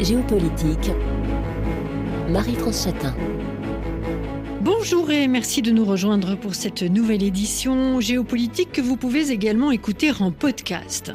[0.00, 0.92] Géopolitique,
[2.30, 3.14] Marie-France Chatin.
[4.70, 9.70] Bonjour et merci de nous rejoindre pour cette nouvelle édition géopolitique que vous pouvez également
[9.70, 11.14] écouter en podcast.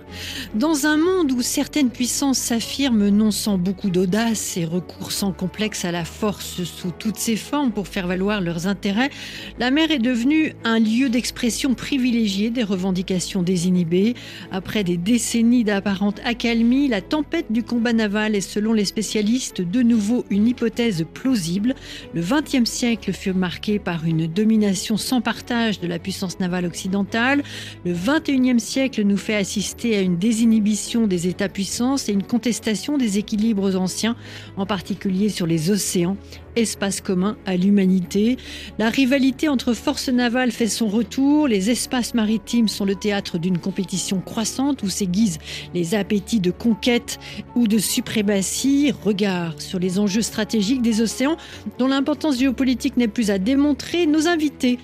[0.56, 5.86] Dans un monde où certaines puissances s'affirment non sans beaucoup d'audace et recours sans complexe
[5.86, 9.12] à la force sous toutes ses formes pour faire valoir leurs intérêts,
[9.60, 14.16] la mer est devenue un lieu d'expression privilégié des revendications désinhibées.
[14.52, 19.84] Après des décennies d'apparente accalmie, la tempête du combat naval est selon les spécialistes de
[19.84, 21.76] nouveau une hypothèse plausible.
[22.16, 27.44] Le XXe siècle fut marqué par une domination sans partage de la puissance navale occidentale.
[27.84, 33.18] Le 21e siècle nous fait assister à une désinhibition des États-puissances et une contestation des
[33.18, 34.16] équilibres anciens,
[34.56, 36.16] en particulier sur les océans,
[36.56, 38.38] espace commun à l'humanité.
[38.80, 41.48] La rivalité entre forces navales fait son retour.
[41.48, 45.40] Les espaces maritimes sont le théâtre d'une compétition croissante où s'aiguisent
[45.74, 47.20] les appétits de conquête
[47.56, 48.92] ou de suprématie.
[49.04, 51.38] Regard sur les enjeux stratégiques des océans
[51.78, 54.06] dont l'importance géopolitique n'est plus à démontrer.
[54.06, 54.80] Nos invités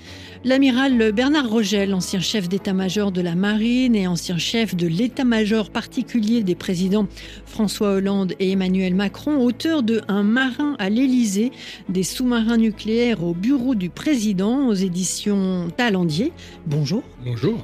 [0.45, 6.44] L'amiral Bernard Rogel, ancien chef d'état-major de la marine et ancien chef de l'état-major particulier
[6.44, 7.08] des présidents
[7.45, 11.52] François Hollande et Emmanuel Macron, auteur de Un marin à l'Élysée,
[11.90, 16.32] des sous-marins nucléaires au bureau du président aux éditions Talendier.
[16.66, 17.04] Bonjour.
[17.26, 17.62] Bonjour.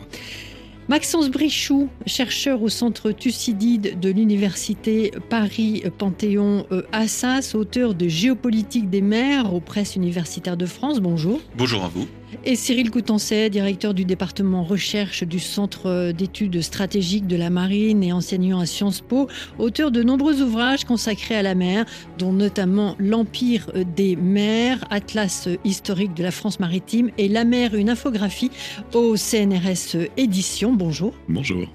[0.89, 9.61] Maxence Brichoux, chercheur au centre Thucydide de l'université Paris-Panthéon-Assas, auteur de Géopolitique des mers aux
[9.61, 10.99] presses universitaires de France.
[10.99, 11.39] Bonjour.
[11.57, 12.05] Bonjour à vous.
[12.43, 18.11] Et Cyril Coutancet, directeur du département recherche du Centre d'études stratégiques de la marine et
[18.11, 19.27] enseignant à Sciences Po,
[19.59, 21.85] auteur de nombreux ouvrages consacrés à la mer,
[22.17, 27.89] dont notamment L'Empire des mers, Atlas historique de la France maritime et La mer, une
[27.89, 28.51] infographie
[28.93, 30.73] au CNRS Édition.
[30.73, 31.13] Bonjour.
[31.29, 31.67] Bonjour.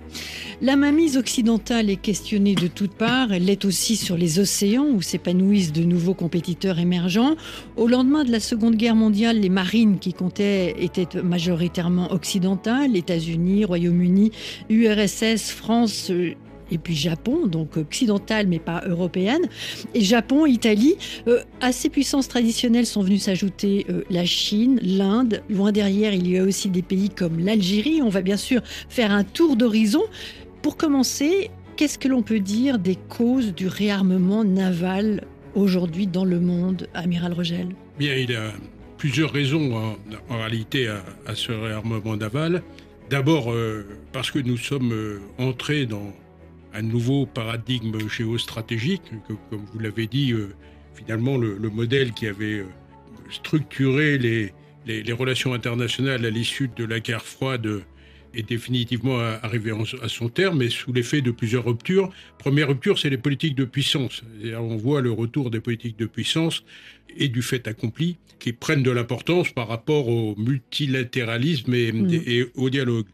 [0.62, 3.33] La mainmise occidentale est questionnée de toutes parts.
[3.33, 7.36] Elle l'est aussi sur les océans où s'épanouissent de nouveaux compétiteurs émergents.
[7.77, 13.65] Au lendemain de la Seconde Guerre mondiale, les marines qui comptaient étaient majoritairement occidentales, États-Unis,
[13.65, 14.33] Royaume-Uni,
[14.69, 16.34] URSS, France euh,
[16.71, 19.49] et puis Japon, donc occidentale mais pas européenne.
[19.94, 20.94] Et Japon, Italie,
[21.27, 25.43] euh, à ces puissances traditionnelles sont venues s'ajouter euh, la Chine, l'Inde.
[25.50, 28.03] Loin derrière, il y a aussi des pays comme l'Algérie.
[28.03, 30.03] On va bien sûr faire un tour d'horizon.
[30.62, 35.25] Pour commencer, qu'est-ce que l'on peut dire des causes du réarmement naval
[35.55, 37.69] aujourd'hui dans le monde, Amiral Rogel?
[37.99, 38.53] Bien, il y a
[39.00, 39.97] plusieurs raisons en,
[40.28, 40.87] en réalité
[41.27, 42.62] à, ce réarmement naval.
[43.09, 46.12] D'abord euh, parce que nous sommes euh, entrés dans
[46.75, 50.55] un nouveau paradigme géostratégique, que, comme vous l'avez dit, euh,
[50.94, 52.62] finalement le, le, modèle qui avait
[53.31, 54.53] structuré les,
[55.15, 57.82] relations internationales à l'issue de la guerre froide
[58.35, 62.11] est définitivement arrivé à son terme, mais sous l'effet de plusieurs ruptures.
[62.39, 64.23] Première rupture, c'est les politiques de puissance.
[64.57, 66.65] On voit le retour des politiques de puissance
[67.17, 72.11] et du fait accompli qui prennent de l'importance par rapport au multilatéralisme et, mmh.
[72.27, 73.07] et, au dialogue.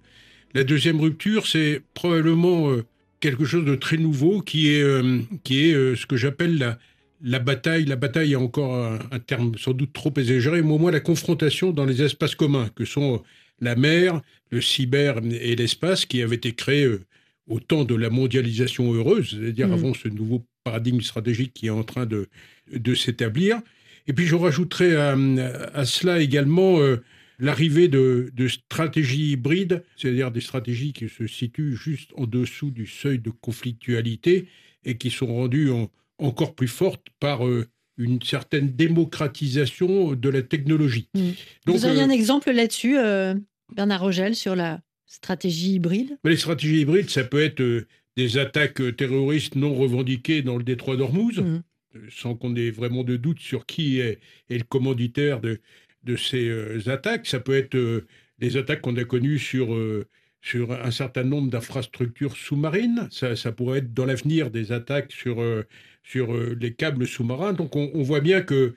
[0.55, 2.85] La deuxième rupture, c'est probablement euh,
[3.21, 6.79] quelque chose de très nouveau qui est, euh, qui est euh, ce que j'appelle la,
[7.23, 10.79] la bataille, la bataille est encore un, un, terme sans doute trop exagéré, mais au
[10.79, 13.23] moins la confrontation dans les espaces communs, que sont
[13.61, 17.05] la mer, le cyber et l'espace qui avaient été créés euh,
[17.49, 19.73] au temps de la mondialisation heureuse, c'est-à-dire mmh.
[19.73, 22.29] avant ce nouveau paradigme stratégique qui est en train de,
[22.73, 23.61] de s'établir.
[24.09, 25.17] Et puis je rajouterai à,
[25.75, 27.03] à cela également euh,
[27.39, 32.87] l'arrivée de, de, stratégies hybrides, c'est-à-dire des stratégies qui se situent juste en dessous du
[32.87, 34.49] seuil de conflictualité
[34.85, 37.67] et qui sont rendues en, encore plus fortes par euh,
[37.99, 41.09] une certaine démocratisation de la technologie.
[41.15, 41.21] Mmh.
[41.67, 43.35] Donc, Vous avez euh, un exemple là-dessus, euh,
[43.75, 46.19] Bernard Rogel, sur la stratégie hybride?
[46.25, 47.87] Les stratégies hybrides, ça peut être euh,
[48.17, 51.63] des attaques terroristes non revendiquées dans le détroit d'Ormuz, mmh.
[52.11, 54.21] sans qu'on ait vraiment de doute sur qui est,
[54.51, 55.61] est le commanditaire de,
[56.05, 57.27] de ces euh, attaques.
[57.27, 58.07] Ça peut être euh,
[58.39, 59.75] des attaques qu'on a connues sur
[60.43, 63.09] sur un certain nombre d'infrastructures sous-marines.
[63.11, 65.43] Ça, ça, pourrait être dans l'avenir des attaques sur,
[66.07, 67.53] sur euh, les câbles sous-marins.
[67.53, 68.75] Donc on, on, voit bien que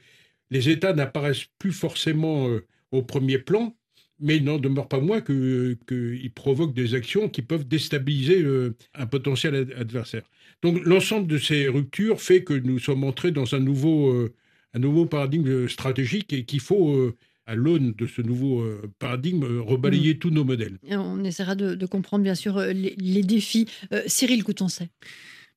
[0.50, 3.76] les États n'apparaissent plus forcément euh, au premier plan,
[4.20, 8.76] mais il n'en demeure pas moins qu'ils que provoquent des actions qui peuvent déstabiliser euh,
[8.96, 10.24] un potentiel adversaire.
[10.64, 14.28] Donc l'ensemble de ces ruptures fait que nous sommes entrés dans un nouveau,
[14.74, 17.14] un nouveau paradigme stratégique et qu'il faut
[17.46, 18.68] à l'aune de ce nouveau
[18.98, 20.18] paradigme, rebalayer mmh.
[20.18, 20.78] tous nos modèles.
[20.90, 23.68] On essaiera de, de, comprendre bien sûr les, les défis.
[23.94, 24.90] Euh, Cyril Coutoncet.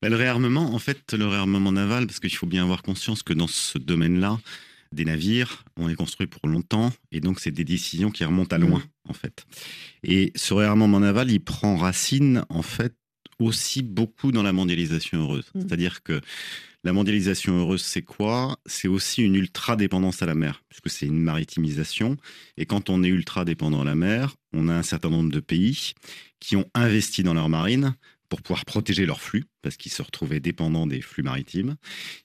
[0.03, 3.33] Ben, le réarmement, en fait, le réarmement naval, parce qu'il faut bien avoir conscience que
[3.33, 4.39] dans ce domaine-là,
[4.91, 8.59] des navires, on est construit pour longtemps, et donc c'est des décisions qui remontent à
[8.59, 9.09] loin, mmh.
[9.09, 9.45] en fait.
[10.03, 12.93] Et ce réarmement naval, il prend racine, en fait,
[13.39, 15.45] aussi beaucoup dans la mondialisation heureuse.
[15.53, 15.61] Mm.
[15.61, 16.21] C'est-à-dire que
[16.83, 18.59] la mondialisation heureuse, c'est quoi?
[18.65, 22.17] C'est aussi une ultra-dépendance à la mer, puisque c'est une maritimisation.
[22.57, 25.93] Et quand on est ultra-dépendant à la mer, on a un certain nombre de pays
[26.39, 27.95] qui ont investi dans leur marine
[28.33, 31.75] pour pouvoir protéger leurs flux, parce qu'ils se retrouvaient dépendants des flux maritimes,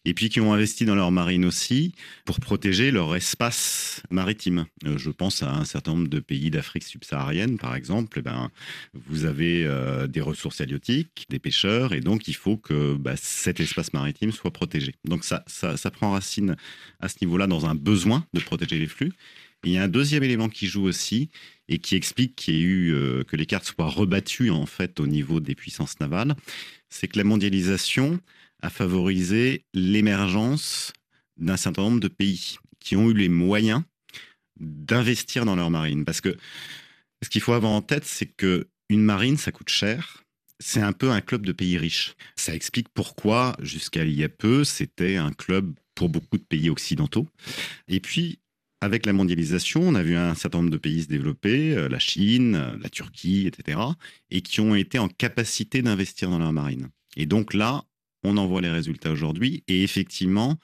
[0.07, 1.93] et puis qui ont investi dans leur marine aussi
[2.25, 4.65] pour protéger leur espace maritime.
[4.87, 8.21] Euh, je pense à un certain nombre de pays d'Afrique subsaharienne, par exemple.
[8.21, 8.51] Eh ben,
[8.95, 13.61] vous avez euh, des ressources halieutiques, des pêcheurs, et donc il faut que bah, cet
[13.61, 14.95] espace maritime soit protégé.
[15.05, 16.57] Donc ça, ça, ça prend racine
[17.01, 19.13] à ce niveau-là dans un besoin de protéger les flux.
[19.65, 21.31] Il y a un deuxième élément qui joue aussi
[21.69, 25.01] et qui explique qu'il y ait eu euh, que les cartes soient rebattues en fait
[25.01, 26.37] au niveau des puissances navales,
[26.89, 28.21] c'est que la mondialisation
[28.63, 30.93] a favorisé l'émergence
[31.37, 33.83] d'un certain nombre de pays qui ont eu les moyens
[34.59, 36.05] d'investir dans leur marine.
[36.05, 36.37] Parce que
[37.23, 40.25] ce qu'il faut avoir en tête, c'est que une marine, ça coûte cher.
[40.61, 42.15] C'est un peu un club de pays riches.
[42.35, 46.71] Ça explique pourquoi, jusqu'à il y a peu, c'était un club pour beaucoup de pays
[46.71, 47.27] occidentaux.
[47.87, 48.41] Et puis,
[48.81, 51.99] avec la mondialisation, on a vu un certain nombre de pays se développer, euh, la
[51.99, 53.81] Chine, euh, la Turquie, etc.,
[54.31, 56.89] et qui ont été en capacité d'investir dans leur marine.
[57.17, 57.85] Et donc là,
[58.23, 60.59] on en voit les résultats aujourd'hui, et effectivement,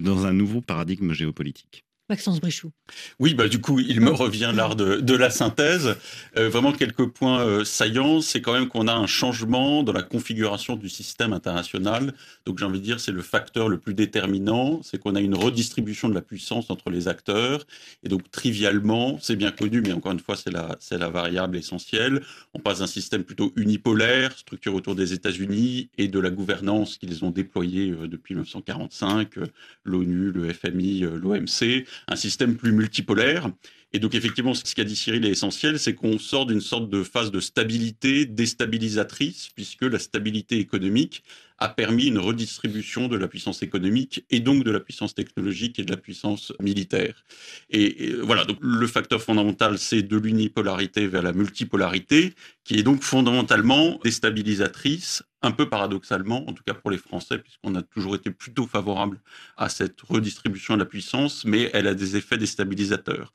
[0.00, 1.84] dans un nouveau paradigme géopolitique.
[2.08, 2.72] Maxence Brichoux.
[3.18, 5.96] Oui, bah, du coup, il me revient l'art de, de, la synthèse.
[6.36, 10.02] Euh, vraiment, quelques points euh, saillants, c'est quand même qu'on a un changement dans la
[10.02, 12.14] configuration du système international.
[12.46, 15.34] Donc, j'ai envie de dire, c'est le facteur le plus déterminant, c'est qu'on a une
[15.34, 17.66] redistribution de la puissance entre les acteurs.
[18.02, 22.22] Et donc, trivialement, c'est bien connu, mais encore une fois, c'est la, la variable essentielle.
[22.54, 27.24] On passe d'un système plutôt unipolaire, structuré autour des États-Unis et de la gouvernance qu'ils
[27.24, 29.46] ont déployée euh, depuis 1945, euh,
[29.84, 33.50] l'ONU, le FMI, l'OMC, un système plus multipolaire.
[33.92, 37.02] Et donc effectivement, ce qu'a dit Cyril est essentiel, c'est qu'on sort d'une sorte de
[37.02, 41.22] phase de stabilité déstabilisatrice, puisque la stabilité économique
[41.58, 45.84] a permis une redistribution de la puissance économique et donc de la puissance technologique et
[45.84, 47.24] de la puissance militaire.
[47.70, 52.34] Et, voilà, donc le facteur fondamental, c'est de l'unipolarité vers la multipolarité,
[52.64, 57.74] qui est donc fondamentalement déstabilisatrice, un peu paradoxalement, en tout cas pour les Français, puisqu'on
[57.74, 59.20] a toujours été plutôt favorable
[59.56, 63.32] à cette redistribution de la puissance, mais elle a des effets déstabilisateurs.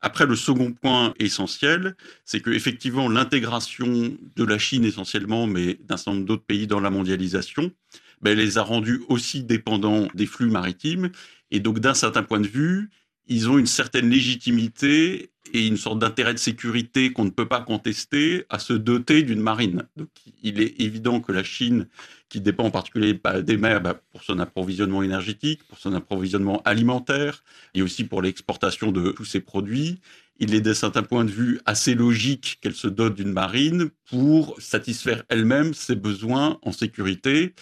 [0.00, 5.96] Après, le second point essentiel, c'est que effectivement l'intégration de la Chine essentiellement, mais d'un
[5.96, 7.72] certain nombre d'autres pays dans la mondialisation,
[8.22, 11.10] ben, les a rendus aussi dépendants des flux maritimes.
[11.50, 12.90] Et donc, d'un certain point de vue,
[13.26, 17.60] ils ont une certaine légitimité et une sorte d'intérêt de sécurité qu'on ne peut pas
[17.60, 19.84] contester à se doter d'une marine.
[20.42, 21.88] Il est évident que la Chine,
[22.28, 27.42] qui dépend en particulier des mers bah, pour son approvisionnement énergétique, pour son approvisionnement alimentaire
[27.74, 30.00] et aussi pour l'exportation de tous ses produits,
[30.40, 34.60] il est d'un certain point de vue assez logique qu'elle se dote d'une marine pour
[34.60, 37.54] satisfaire elle-même ses besoins en sécurité.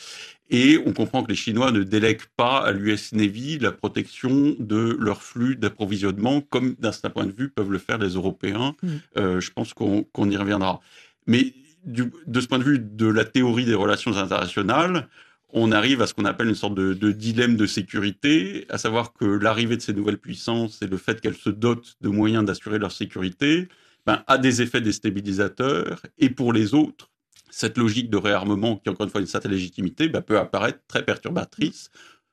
[0.49, 4.97] Et on comprend que les Chinois ne délèguent pas à l'US Navy la protection de
[5.01, 8.75] leur flux d'approvisionnement, comme d'un certain point de vue peuvent le faire les Européens.
[8.83, 8.89] Mm.
[9.19, 10.81] Euh, je pense qu'on y reviendra.
[11.27, 11.53] Mais
[11.85, 15.09] du, de ce point de vue de la théorie des relations internationales,
[15.51, 19.13] on arrive à ce qu'on appelle une sorte de, de, dilemme de sécurité, à savoir
[19.13, 22.79] que l'arrivée de ces nouvelles puissances et le fait qu'elles se dotent de moyens d'assurer
[22.79, 23.69] leur sécurité
[24.05, 26.03] ben, a des effets déstabilisateurs.
[26.19, 27.11] Et pour les autres,
[27.57, 31.03] cette logique de réarmement, qui encore une fois une certaine légitimité, ben, peut apparaître très
[31.03, 31.91] perturbatrice,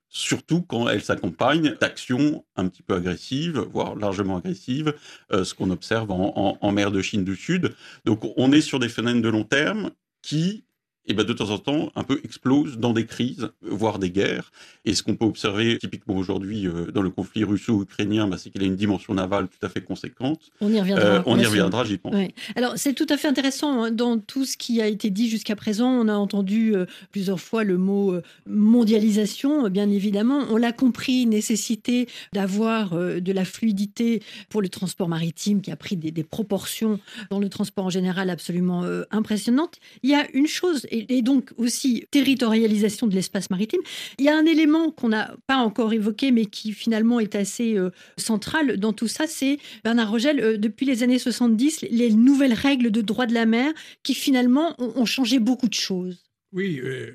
[0.09, 4.93] surtout quand elle s'accompagne d'actions un petit peu agressives, voire largement agressives,
[5.31, 7.73] euh, ce qu'on observe en, en mer de Chine du Sud.
[8.03, 10.65] Donc on est sur des phénomènes de long terme qui
[11.05, 14.51] et ben de temps en temps, un peu explose dans des crises, voire des guerres.
[14.85, 18.61] Et ce qu'on peut observer typiquement aujourd'hui euh, dans le conflit russo-ukrainien, bah, c'est qu'il
[18.61, 20.51] a une dimension navale tout à fait conséquente.
[20.61, 21.05] On y reviendra.
[21.05, 22.13] Euh, on y reviendra, j'y pense.
[22.13, 22.33] Ouais.
[22.55, 23.83] Alors c'est tout à fait intéressant.
[23.83, 23.91] Hein.
[23.91, 27.63] Dans tout ce qui a été dit jusqu'à présent, on a entendu euh, plusieurs fois
[27.63, 28.15] le mot
[28.47, 30.45] mondialisation, bien évidemment.
[30.49, 35.97] On l'a compris, nécessité d'avoir de la fluidité pour le transport maritime qui a pris
[35.97, 39.79] des, des proportions dans le transport en général absolument impressionnantes.
[40.03, 43.81] Il y a une chose et, et donc aussi territorialisation de l'espace maritime.
[44.19, 47.77] Il y a un élément qu'on n'a pas encore évoqué, mais qui finalement est assez
[47.77, 52.53] euh, central dans tout ça, c'est Bernard Rogel, euh, depuis les années 70, les nouvelles
[52.53, 53.73] règles de droit de la mer
[54.03, 56.23] qui finalement ont, ont changé beaucoup de choses.
[56.51, 57.11] Oui, euh,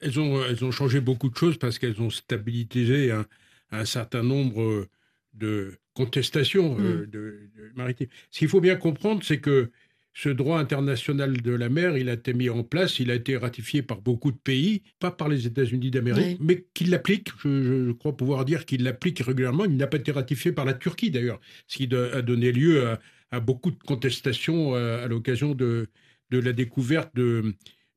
[0.00, 3.24] elles, ont, elles ont changé beaucoup de choses parce qu'elles ont stabilisé un,
[3.70, 4.86] un, certain nombre
[5.32, 7.06] de contestations mm.
[7.06, 8.08] de, de maritimes.
[8.30, 9.70] Ce qu'il faut bien comprendre, c'est que
[10.14, 13.36] ce droit international de la mer, il a été mis en place, il a été
[13.36, 16.38] ratifié par beaucoup de pays, pas par les États-Unis d'Amérique, oui.
[16.40, 17.30] mais qu'il l'applique.
[17.42, 19.64] Je, je, crois pouvoir dire qu'il l'applique régulièrement.
[19.64, 23.00] Il n'a pas été ratifié par la Turquie d'ailleurs, ce qui a donné lieu à,
[23.32, 25.88] à beaucoup de contestations à, à l'occasion de,
[26.30, 27.52] de, la découverte de,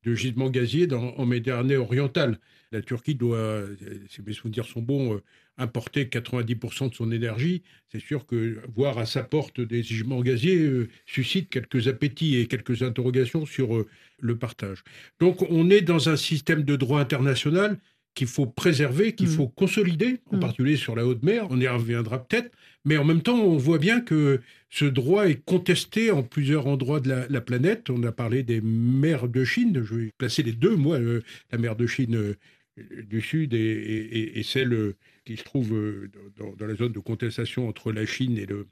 [0.08, 2.38] de gisements gaziers en Méditerranée orientale.
[2.72, 3.62] La Turquie doit,
[4.08, 5.22] si mes souvenirs sont bons, euh,
[5.56, 7.62] importer 90% de son énergie.
[7.90, 12.46] C'est sûr que voir à sa porte des gisements gaziers euh, suscite quelques appétits et
[12.46, 13.86] quelques interrogations sur euh,
[14.20, 14.84] le partage.
[15.18, 17.78] Donc on est dans un système de droit international
[18.14, 19.32] qu'il faut préserver, qu'il mmh.
[19.32, 20.40] faut consolider, en mmh.
[20.40, 21.46] particulier sur la haute mer.
[21.50, 22.50] On y reviendra peut-être.
[22.84, 27.00] Mais en même temps, on voit bien que ce droit est contesté en plusieurs endroits
[27.00, 27.90] de la, planète.
[27.90, 29.82] On a parlé des mers de Chine.
[29.82, 32.34] Je vais placer les deux, moi, la mer de Chine
[32.76, 37.92] du Sud et, celle euh, qui se trouve euh, dans, la zone de contestation entre
[37.92, 38.66] la Chine et le,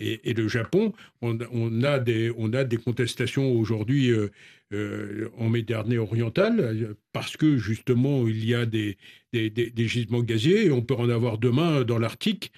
[0.00, 0.92] et, le Japon.
[1.22, 1.38] On,
[1.82, 8.44] a des, on a des contestations aujourd'hui euh, en Méditerranée orientale parce que justement il
[8.44, 8.96] y a des,
[9.32, 12.52] des, des, gisements gaziers et on peut en avoir demain dans l'Arctique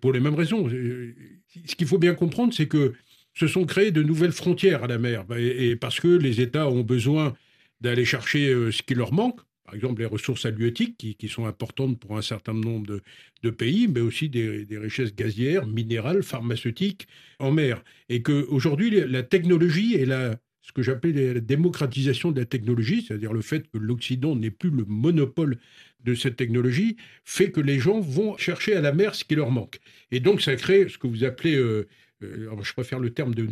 [0.00, 0.68] pour les mêmes raisons.
[0.68, 2.94] Ce qu'il faut bien comprendre, c'est que
[3.34, 6.82] se sont créées de nouvelles frontières à la mer et parce que les États ont
[6.82, 7.34] besoin
[7.80, 12.16] d'aller chercher ce qui leur manque par exemple les ressources halieutiques qui, sont importantes pour
[12.16, 13.00] un certain nombre
[13.42, 17.06] de, pays, mais aussi des, richesses gazières, minérales, pharmaceutiques
[17.38, 17.82] en mer.
[18.08, 23.32] Et qu'aujourd'hui, la technologie et la, ce que j'appelle la démocratisation de la technologie, c'est-à-dire
[23.32, 25.58] le fait que l'Occident n'ait plus le monopole
[26.04, 29.50] de cette technologie, fait que les gens vont chercher à la mer ce qui leur
[29.50, 29.78] manque.
[30.12, 31.56] Et donc ça crée ce que vous appelez...
[31.56, 31.88] Euh,
[32.20, 33.46] je préfère le terme de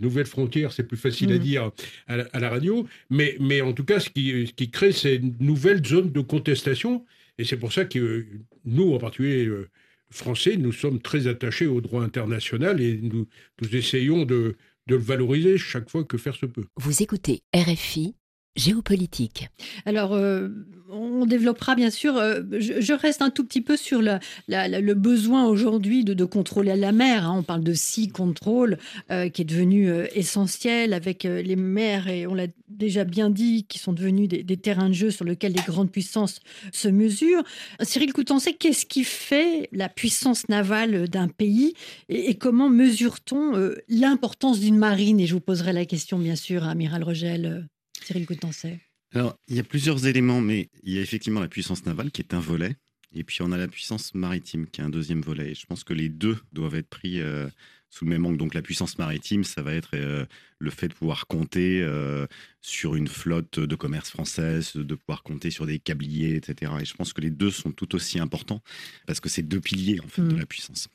[0.00, 1.38] nouvelles frontières, c'est plus facile à mm.
[1.38, 1.70] dire
[2.06, 5.84] à la, radio, mais, mais en tout cas, ce qui, ce qui crée ces nouvelles
[5.84, 7.04] zones de contestation,
[7.38, 8.26] et c'est pour ça que
[8.64, 9.68] nous, en particulier euh,
[10.10, 13.26] français, nous sommes très attachés au droit international et nous,
[13.60, 14.56] nous essayons de,
[14.86, 16.64] de le valoriser chaque fois que faire se peut.
[16.76, 18.14] Vous écoutez RFI
[18.56, 19.48] géopolitique.
[19.84, 20.48] Alors, euh,
[20.88, 26.04] on développera bien sûr, euh, je, reste un tout petit peu sur le besoin aujourd'hui
[26.04, 27.26] de, contrôler la mer.
[27.26, 27.38] Hein.
[27.38, 28.78] On parle de sea control
[29.10, 33.78] euh, qui est devenu essentiel avec les mers, et on l'a déjà bien dit, qui
[33.78, 36.40] sont devenus des, terrains de jeu sur lesquels les grandes puissances
[36.72, 37.42] se mesurent.
[37.82, 41.74] Cyril Coutancet, qu'est-ce qui fait la puissance navale d'un pays
[42.08, 45.18] et, et comment mesure-t-on l'importance d'une marine?
[45.18, 47.68] Et je vous poserai la question, bien sûr, à Amiral Rogel.
[48.04, 48.80] Cyril Coutancet
[49.12, 52.20] Alors, il y a plusieurs éléments, mais il y a effectivement la puissance navale qui
[52.20, 52.76] est un volet.
[53.14, 55.52] Et puis on a la puissance maritime qui est un deuxième volet.
[55.52, 57.48] Et je pense que les deux doivent être pris euh,
[57.88, 58.36] sous le même angle.
[58.36, 60.26] Donc la puissance maritime, ça va être euh,
[60.58, 62.26] le fait de pouvoir compter euh,
[62.60, 66.72] sur une flotte de commerce française, de pouvoir compter sur des câbliers, etc.
[66.80, 68.62] Et je pense que les deux sont tout aussi importants
[69.06, 70.38] parce que c'est deux piliers en fait de mmh.
[70.38, 70.88] la puissance.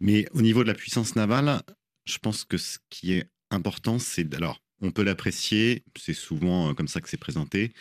[0.00, 1.60] Mais au niveau de la puissance navale,
[2.04, 6.74] je pense que ce qui est important, c'est alors on peut l'apprécier, c'est souvent euh,
[6.74, 7.72] comme ça que c'est présenté,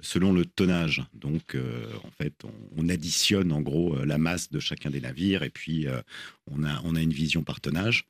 [0.00, 1.04] selon le tonnage.
[1.12, 2.34] Donc, euh, en fait,
[2.76, 5.86] on, additionne en gros euh, la masse de chacun des navires et puis
[6.50, 8.04] on, a, on a une vision par tonnage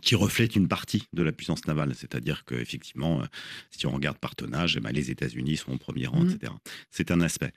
[0.00, 1.94] qui reflète une partie de la puissance navale.
[1.94, 3.22] C'est-à-dire qu'effectivement,
[3.70, 6.30] si on regarde par tonnage, eh ben, les États-Unis sont au premier rang, mmh.
[6.30, 6.52] etc.
[6.90, 7.52] C'est un aspect.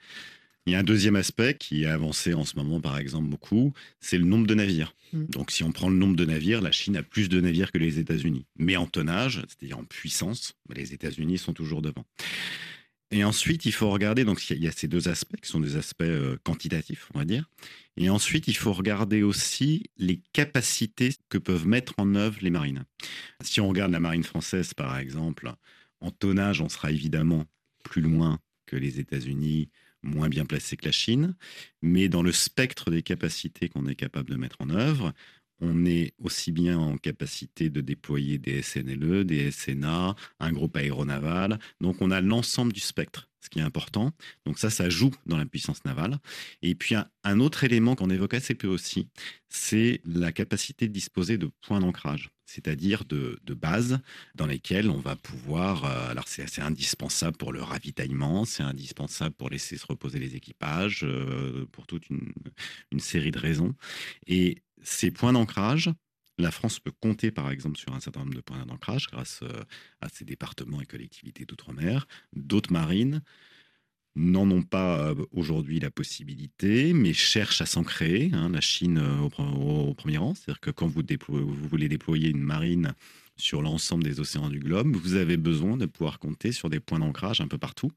[0.66, 3.72] Il y a un deuxième aspect qui est avancé en ce moment, par exemple, beaucoup,
[4.00, 4.94] c'est le nombre de navires.
[5.12, 5.26] Mm.
[5.26, 7.78] Donc, si on prend le nombre de navires, la Chine a plus de navires que
[7.78, 8.46] les États-Unis.
[8.58, 12.04] Mais en tonnage, c'est-à-dire en puissance, les États-Unis sont toujours devant.
[13.12, 15.76] Et ensuite, il faut regarder, donc il y a ces deux aspects qui sont des
[15.76, 17.48] aspects euh, quantitatifs, on va dire.
[17.96, 22.84] Et ensuite, il faut regarder aussi les capacités que peuvent mettre en œuvre les marines.
[23.40, 25.52] Si on regarde la marine française, par exemple,
[26.00, 27.44] en tonnage, on sera évidemment
[27.84, 29.68] plus loin que les États-Unis,
[30.06, 31.34] moins bien placé que la Chine,
[31.82, 35.12] mais dans le spectre des capacités qu'on est capable de mettre en œuvre,
[35.60, 41.58] on est aussi bien en capacité de déployer des SNLE, des SNA, un groupe aéronaval.
[41.80, 44.12] Donc on a l'ensemble du spectre, ce qui est important.
[44.44, 46.18] Donc ça, ça joue dans la puissance navale.
[46.62, 49.08] Et puis un, autre élément qu'on évoque assez peu aussi,
[49.48, 53.98] c'est la capacité de disposer de points d'ancrage c'est-à-dire de, bases
[54.34, 55.84] dans lesquelles on va pouvoir.
[55.84, 61.02] Euh, alors, c'est indispensable pour le ravitaillement, c'est indispensable pour laisser se reposer les équipages,
[61.04, 63.74] euh, pour toute une, série de raisons.
[64.26, 65.90] Et ces points d'ancrage,
[66.38, 69.64] la France peut compter, par exemple, sur un certain nombre de points d'ancrage grâce euh,
[70.00, 72.06] à ses départements et collectivités d'outre-mer.
[72.34, 73.22] D'autres marines
[74.16, 78.30] n'en ont pas aujourd'hui la possibilité, mais cherchent à s'en créer.
[78.32, 81.02] Hein, la Chine au, premier rang, c'est-à-dire que quand vous,
[81.68, 82.94] voulez déployer une marine
[83.36, 86.98] sur l'ensemble des océans du globe, vous avez besoin de pouvoir compter sur des points
[86.98, 87.90] d'ancrage un peu partout.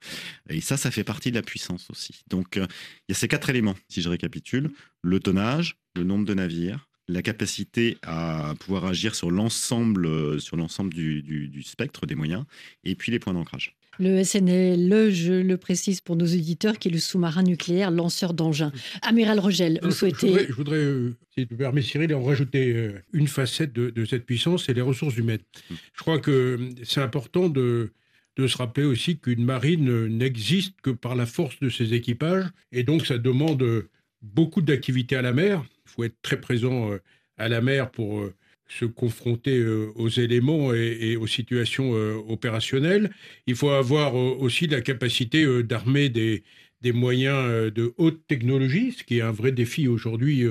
[0.50, 2.22] Et ça, ça fait partie de la puissance aussi.
[2.30, 2.68] Donc, il
[3.10, 4.72] y a ces quatre éléments, si je récapitule.
[5.02, 10.94] Le tonnage, le nombre de navires, la capacité à pouvoir agir sur l'ensemble sur l'ensemble
[10.94, 12.46] du, du, spectre des moyens,
[12.84, 13.76] et puis les points d'ancrage.
[14.00, 18.72] Le SNL, je le précise pour nos éditeurs, qui est le sous-marin nucléaire lanceur d'engins.
[19.02, 20.48] Amiral Rogel, vous souhaitez...
[20.48, 24.66] Je voudrais, euh, si tu permets Cyril, en rajouter euh, une facette de, cette puissance,
[24.66, 25.42] c'est les ressources humaines.
[25.70, 27.92] Je crois que c'est important de,
[28.38, 32.84] de se rappeler aussi qu'une marine n'existe que par la force de ses équipages, et
[32.84, 33.84] donc ça demande
[34.22, 35.66] beaucoup d'activités à la mer.
[35.86, 36.92] Il faut être très présent
[37.38, 38.24] à la mer pour
[38.70, 41.92] se confronter aux éléments et, aux situations
[42.30, 43.10] opérationnelles.
[43.48, 46.44] Il faut avoir aussi la capacité d'armer des,
[46.82, 50.46] des moyens de haute technologie, ce qui est un vrai défi aujourd'hui,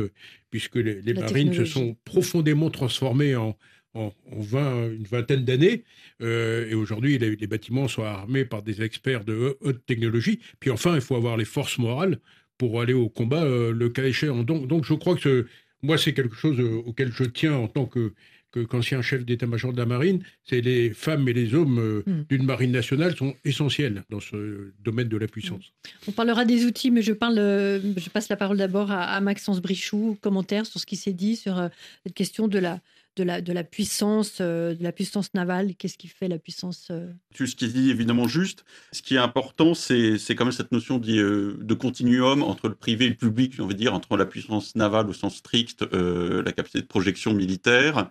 [0.51, 3.57] puisque les, marines se sont profondément transformées en,
[3.95, 5.85] en, une vingtaine d'années.
[6.21, 10.41] et aujourd'hui, les, bâtiments sont armés par des experts de haute technologie.
[10.61, 12.19] Puis enfin, il faut avoir les forces morales
[12.59, 14.43] pour aller au combat, le cas échéant.
[14.43, 15.47] Donc, donc je crois que
[15.83, 18.13] moi, c'est quelque chose euh, auquel je tiens en tant que
[18.71, 22.25] qu'ancien chef d'état-major de la marine, c'est les femmes et les hommes euh, hmm.
[22.31, 25.73] d'une marine nationale sont essentiels dans ce domaine de la puissance.
[26.09, 29.61] On parlera des outils, mais je, parle, euh, je passe la parole d'abord à, Maxence
[29.61, 31.69] Brichoux, commentaire sur ce qui s'est dit sur
[32.05, 32.81] cette question de la,
[33.19, 35.75] de la, de la puissance, de la puissance navale.
[35.77, 36.91] Qu'est-ce qui fait la puissance
[37.35, 38.65] Tout ce qui dit évidemment juste.
[38.93, 43.07] Ce qui est important, c'est quand même cette notion de, de continuum entre le privé
[43.07, 46.53] et le public, j'ai envie de dire, entre la puissance navale au sens strict, la
[46.53, 48.09] capacité de projection militaire,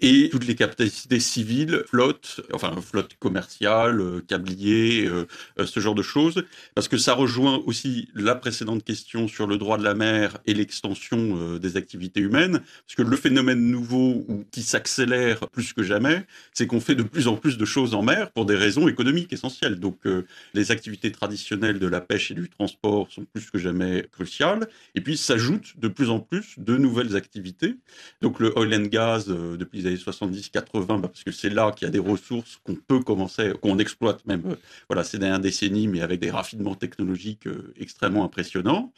[0.00, 5.26] et toutes les capacités civiles, flotte, enfin flotte commerciale, euh, câblier, euh,
[5.58, 6.44] euh, ce genre de choses,
[6.74, 10.52] parce que ça rejoint aussi la précédente question sur le droit de la mer et
[10.52, 16.66] l'extension des activités humaines, parce que le phénomène nouveau qui s'accélère plus que jamais, c'est
[16.66, 19.76] qu'on fait de plus en plus de choses en mer pour des raisons économiques essentielles.
[19.76, 20.00] Donc
[20.54, 25.00] les activités traditionnelles de la pêche et du transport sont plus que jamais cruciales, et
[25.00, 27.76] puis s'ajoutent de plus en plus de nouvelles activités.
[28.22, 31.86] Donc le oil and gas depuis les années 70-80, bah, parce que c'est là qu'il
[31.86, 34.56] y a des ressources qu'on peut commencer, qu'on exploite même, euh,
[34.88, 38.92] voilà, ces dernières décennies, mais avec des raffinements technologiques euh, extrêmement impressionnants.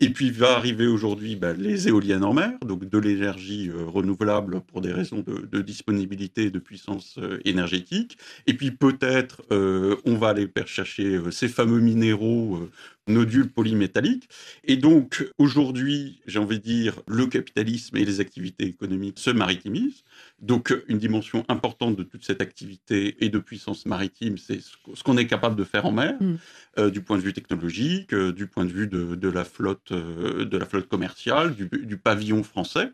[0.00, 4.60] Et puis va arriver aujourd'hui bah, les éoliennes en mer, donc de l'énergie euh, renouvelable
[4.62, 8.18] pour des raisons de, de disponibilité et de puissance énergétique.
[8.46, 12.68] Et puis peut-être on va aller chercher ces fameux minéraux
[13.12, 14.28] nodules polymétalliques.
[14.64, 20.04] Et donc, aujourd'hui, j'ai envie de dire, le capitalisme et les activités économiques se maritimisent.
[20.40, 25.16] Donc, une dimension importante de toute cette activité et de puissance maritime, c'est ce qu'on
[25.16, 26.36] est capable de faire en mer, mm.
[26.78, 30.44] euh, du point de vue technologique, euh, du point de vue de, la, flotte, euh,
[30.44, 32.90] de la flotte commerciale, du, du, pavillon français.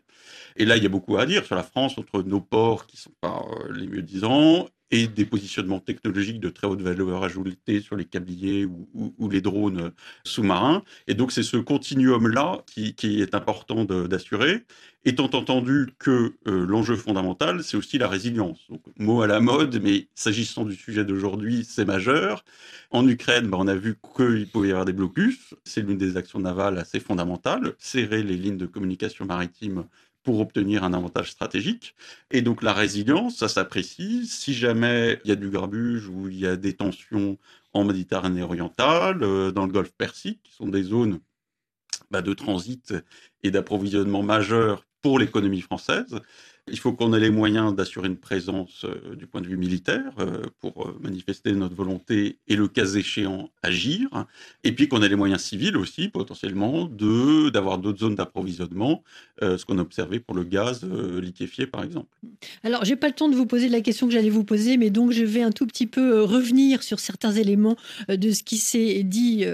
[0.55, 2.97] Et là, il y a beaucoup à dire sur la France, entre nos ports qui
[2.97, 7.81] ne sont pas les mieux disants et des positionnements technologiques de très haute valeur ajoutée
[7.81, 9.91] sur les câbliers ou, les drones
[10.23, 10.83] sous-marins.
[11.07, 14.63] Et donc, c'est ce continuum-là qui, est important d'assurer,
[15.03, 18.59] étant entendu que euh, l'enjeu fondamental, c'est aussi la résilience.
[18.69, 22.45] Donc, mot à la mode, mais s'agissant du sujet d'aujourd'hui, c'est majeur.
[22.91, 25.53] En Ukraine, ben, on a vu qu'il pouvait y avoir des blocus.
[25.65, 27.73] C'est l'une des actions navales assez fondamentales.
[27.77, 29.85] Serrer les lignes de communication maritime
[30.27, 31.95] pour obtenir un avantage stratégique.
[32.31, 34.27] Et donc la résilience, ça s'apprécie.
[34.27, 37.37] Si jamais il y a du grabuge ou il y a des tensions
[37.71, 41.21] en Méditerranée orientale, euh, dans le Golfe Persique, qui sont des zones
[42.11, 42.93] bah, de transit
[43.41, 46.19] et d'approvisionnement majeurs pour l'économie française,
[46.69, 50.11] il faut qu'on ait les moyens d'assurer une présence euh, du point de vue militaire
[50.19, 54.25] euh, pour euh, manifester notre volonté et le cas échéant agir.
[54.63, 59.03] Et puis qu'on ait les moyens civils aussi, potentiellement, d'avoir d'autres zones d'approvisionnement,
[59.41, 62.07] ce qu'on a observé pour le gaz liquéfié, par exemple.
[62.63, 64.89] Alors, j'ai pas le temps de vous poser la question que j'allais vous poser, mais
[64.89, 67.75] donc je vais un tout petit peu revenir sur certains éléments
[68.09, 69.45] de ce qui s'est dit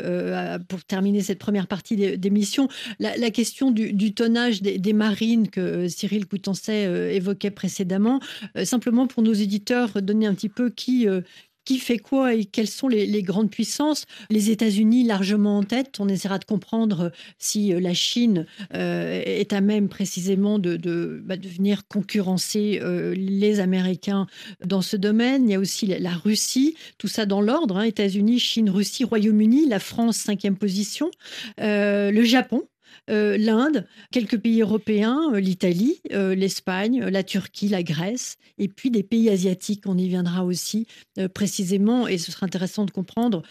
[0.67, 2.67] pour terminer cette première partie d'émission.
[2.99, 6.25] La, la question du, tonnage des, marines que Cyril
[6.69, 8.19] euh, évoquait précédemment.
[8.57, 11.21] Euh, simplement pour nos éditeurs, donner un petit peu qui, euh,
[11.65, 14.05] qui fait quoi et quelles sont les, grandes puissances.
[14.29, 15.99] Les États-Unis largement en tête.
[15.99, 21.87] On essaiera de comprendre si la Chine est à même précisément de, de, bah, venir
[21.87, 22.81] concurrencer
[23.15, 24.27] les Américains
[24.65, 25.47] dans ce domaine.
[25.47, 27.77] Il y a aussi la, Russie, tout ça dans l'ordre.
[27.77, 27.83] Hein.
[27.83, 31.11] États-Unis, Chine, Russie, Royaume-Uni, la France, cinquième position.
[31.59, 32.63] le Japon,
[33.09, 38.91] euh, l'Inde, quelques pays européens, euh, l'Italie, euh, l'Espagne, la Turquie, la Grèce, et puis
[38.91, 39.83] des pays asiatiques.
[39.85, 40.87] On y viendra aussi
[41.33, 43.43] précisément, et ce sera intéressant de comprendre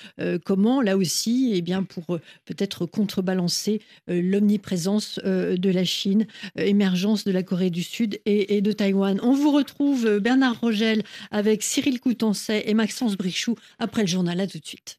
[0.44, 6.26] comment, là aussi, eh bien, pour peut-être contrebalancer l'omniprésence de la Chine,
[6.57, 9.18] émergence de la Corée du Sud et, de Taïwan.
[9.22, 14.40] On vous retrouve, Bernard Rogel, avec Cyril Coutencet et Maxence Brichoux après le journal.
[14.40, 14.98] À tout de suite.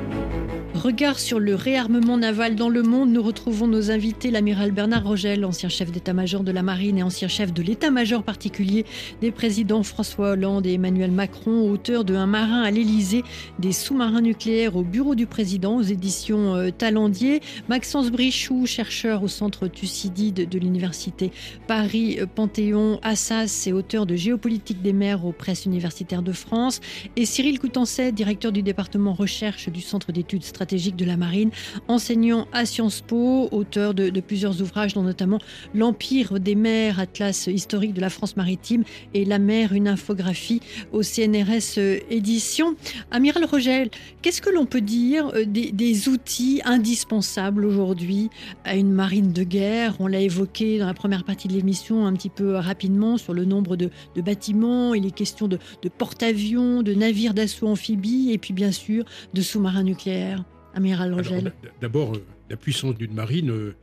[0.81, 5.45] Regard sur le réarmement naval dans le monde, nous retrouvons nos invités, l'amiral Bernard Rogel,
[5.45, 8.83] ancien chef d'état-major de la marine et ancien chef de l'état-major particulier
[9.21, 13.21] des présidents François Hollande et Emmanuel Macron, auteur de Un marin à l'Élysée,
[13.59, 19.27] des sous-marins nucléaires au bureau du président aux éditions euh, Talendier, Maxence Brichoux, chercheur au
[19.27, 21.29] centre Thucydide de l'université
[21.67, 26.81] Paris-Panthéon, Assas et auteur de Géopolitique des mers aux presses universitaires de France,
[27.15, 31.51] et Cyril Coutancet, directeur du département recherche du Centre d'études stratégiques de la marine,
[31.89, 35.39] enseignant à Sciences Po, auteur de, plusieurs ouvrages, dont notamment
[35.73, 40.61] L'Empire des mers, atlas historique de la France maritime, et La mer, une infographie
[40.93, 41.77] au CNRS
[42.09, 42.75] édition.
[43.11, 43.89] Amiral Rogel,
[44.21, 48.29] qu'est-ce que l'on peut dire euh, des, outils indispensables aujourd'hui
[48.63, 49.95] à une marine de guerre?
[49.99, 53.43] On l'a évoqué dans la première partie de l'émission un petit peu rapidement sur le
[53.43, 53.89] nombre de,
[54.21, 59.03] bâtiments, il est question de, de porte-avions, de navires d'assaut amphibies et puis bien sûr
[59.33, 60.45] de sous-marins nucléaires.
[60.73, 61.53] Amiral Rogel.
[61.81, 63.75] D'abord, euh, la puissance d'une marine euh,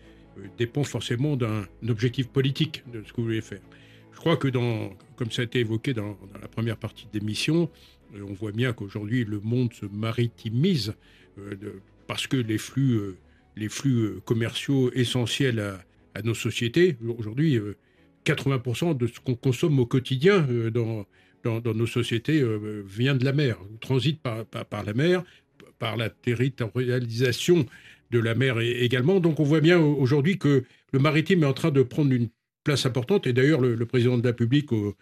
[0.57, 3.61] dépend forcément d'un objectif politique de ce que vous voulez faire.
[4.12, 7.70] Je crois que, dans, comme ça a été évoqué dans, la première partie de l'émission,
[8.14, 10.94] euh, on voit bien qu'aujourd'hui le monde se maritimise
[12.09, 13.14] parce que les flux,
[13.55, 15.61] les flux commerciaux essentiels
[16.16, 17.61] à, nos sociétés, aujourd'hui,
[18.24, 21.07] 80% de ce qu'on consomme au quotidien dans,
[21.44, 22.44] dans, nos sociétés
[22.85, 25.22] vient de la mer, transite par, par la mer,
[25.79, 27.67] par la territorialisation
[28.11, 29.21] de la mer également.
[29.21, 32.29] Donc on voit bien aujourd'hui que le maritime est en train de prendre une
[32.64, 33.27] place importante.
[33.27, 34.95] Et d'ailleurs, le, président de la République aux,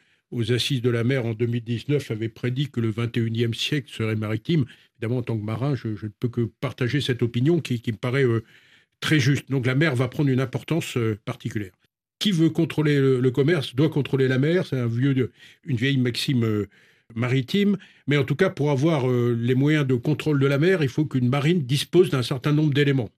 [0.51, 4.67] Assises de la mer en 2019 avait prédit que le 21e siècle serait maritime.
[4.97, 8.25] Évidemment, en tant que marin, je, ne peux que partager cette opinion qui, me paraît
[8.25, 8.45] euh,
[9.01, 9.51] très juste.
[9.51, 11.73] Donc la mer va prendre une importance euh, particulière.
[12.19, 14.67] Qui veut contrôler le, commerce doit contrôler la mer.
[14.67, 16.67] C'est un une vieille maxime euh,
[17.15, 20.83] maritime, mais en tout cas, pour avoir euh, les moyens de contrôle de la mer,
[20.83, 23.11] il faut qu'une marine dispose d'un certain nombre d'éléments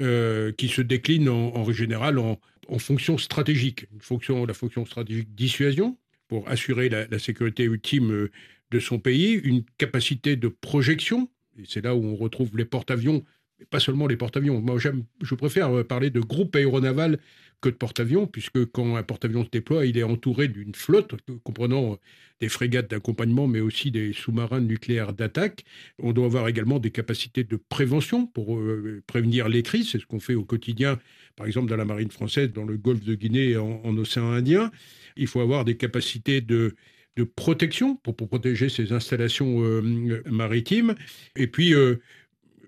[0.00, 2.38] euh, qui se déclinent en, général en,
[2.78, 3.86] fonction stratégique.
[3.92, 5.96] Une fonction, la fonction stratégique dissuasion,
[6.28, 8.30] pour assurer la, sécurité ultime euh,
[8.70, 13.22] de son pays, une capacité de projection, et c'est là où on retrouve les porte-avions,
[13.58, 14.60] mais pas seulement les porte-avions.
[14.60, 17.18] Moi, je préfère parler de groupe aéronaval
[17.62, 21.98] que de porte-avions, puisque quand un porte-avions se déploie, il est entouré d'une flotte comprenant
[22.40, 25.64] des frégates d'accompagnement, mais aussi des sous-marins nucléaires d'attaque.
[25.98, 29.90] On doit avoir également des capacités de prévention pour euh, prévenir les crises.
[29.90, 30.98] C'est ce qu'on fait au quotidien,
[31.36, 34.72] par exemple dans la marine française, dans le golfe de Guinée et en, océan Indien.
[35.16, 36.74] Il faut avoir des capacités de
[37.16, 40.94] de protection pour, protéger ces installations euh, maritimes.
[41.36, 41.96] Et puis, euh,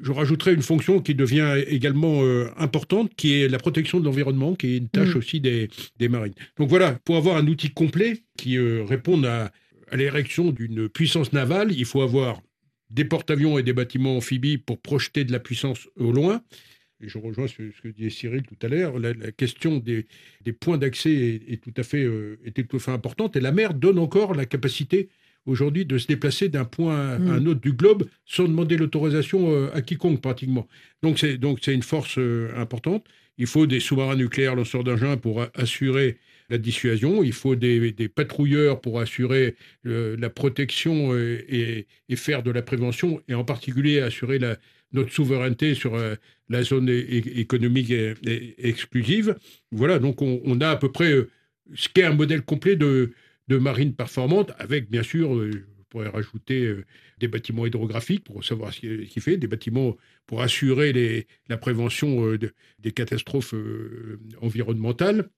[0.00, 4.54] je rajouterai une fonction qui devient également euh, importante, qui est la protection de l'environnement,
[4.54, 5.18] qui est une tâche mm.
[5.18, 5.68] aussi des,
[6.08, 6.34] marines.
[6.58, 9.52] Donc voilà, pour avoir un outil complet qui euh, réponde à,
[9.92, 12.40] l'érection d'une puissance navale, il faut avoir
[12.90, 16.42] des porte-avions et des bâtiments amphibies pour projeter de la puissance au loin.
[17.00, 20.06] Et je rejoins ce, que disait Cyril tout à l'heure, la, question des,
[20.58, 23.36] points d'accès est, tout à fait, euh, est tout à fait importante.
[23.36, 25.10] Et la mer donne encore la capacité
[25.46, 27.48] aujourd'hui de se déplacer d'un point à un mm.
[27.48, 30.68] autre du globe sans demander l'autorisation euh, à quiconque pratiquement.
[31.02, 33.04] Donc c'est donc c'est une force euh, importante.
[33.36, 36.18] Il faut des sous-marins nucléaires lanceurs d'engins pour assurer
[36.50, 37.24] la dissuasion.
[37.24, 43.34] Il faut des, patrouilleurs pour assurer euh, la protection et, faire de la prévention et
[43.34, 44.56] en particulier assurer la,
[44.92, 45.98] notre souveraineté sur
[46.48, 47.92] la zone économique
[48.58, 49.34] exclusive.
[49.72, 51.12] Voilà, donc on, on, a à peu près
[51.74, 53.14] ce qu'est un modèle complet de,
[53.48, 56.84] de marine performante, avec bien sûr, euh, je pourrais rajouter euh,
[57.18, 62.26] des bâtiments hydrographiques pour savoir ce qu'il fait, des bâtiments pour assurer les, la prévention
[62.26, 62.38] euh,
[62.78, 63.54] des catastrophes
[64.40, 65.28] environnementales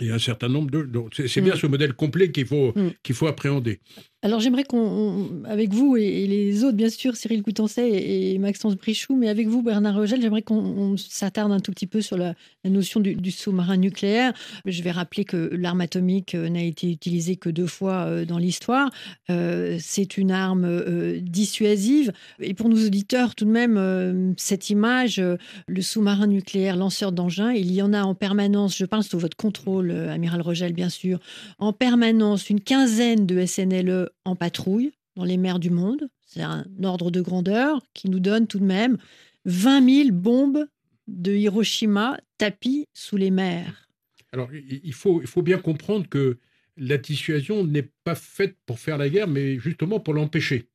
[0.00, 0.88] et un certain nombre de.
[1.12, 1.58] C'est bien mm.
[1.58, 2.92] ce modèle complet qu'il faut, mm.
[3.02, 3.80] qu'il faut appréhender.
[4.20, 9.14] Alors j'aimerais qu'on, avec vous et, les autres, bien sûr, Cyril Coutancet et, Maxence Brichoux,
[9.14, 12.98] mais avec vous, Bernard Rogel, j'aimerais qu'on s'attarde un tout petit peu sur la, notion
[12.98, 14.32] du, sous-marin nucléaire.
[14.64, 18.38] Je vais rappeler que l'arme atomique euh, n'a été utilisée que deux fois euh, dans
[18.38, 18.90] l'histoire.
[19.30, 22.12] Euh, c'est une arme dissuasive.
[22.40, 25.22] Et pour nos auditeurs, tout de même, cette image,
[25.68, 29.36] le sous-marin nucléaire lanceur d'engins, il y en a en permanence, je parle sous votre
[29.36, 31.20] contrôle, Amiral Rogel, bien sûr,
[31.60, 36.08] en permanence une quinzaine de SNLE en patrouille dans les mers du monde.
[36.26, 38.98] C'est un ordre de grandeur qui nous donne tout de même
[39.44, 40.66] 20 000 bombes
[41.06, 43.88] de Hiroshima tapies sous les mers.
[44.32, 46.38] Alors, il faut, il faut bien comprendre que
[46.76, 50.68] la dissuasion n'est pas faite pour faire la guerre, mais justement pour l'empêcher.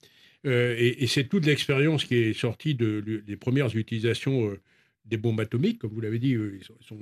[0.46, 4.60] Euh, et, c'est toute l'expérience qui est sortie de, des premières utilisations euh,
[5.06, 5.80] des bombes atomiques.
[5.80, 7.00] Comme vous l'avez dit, euh, sont,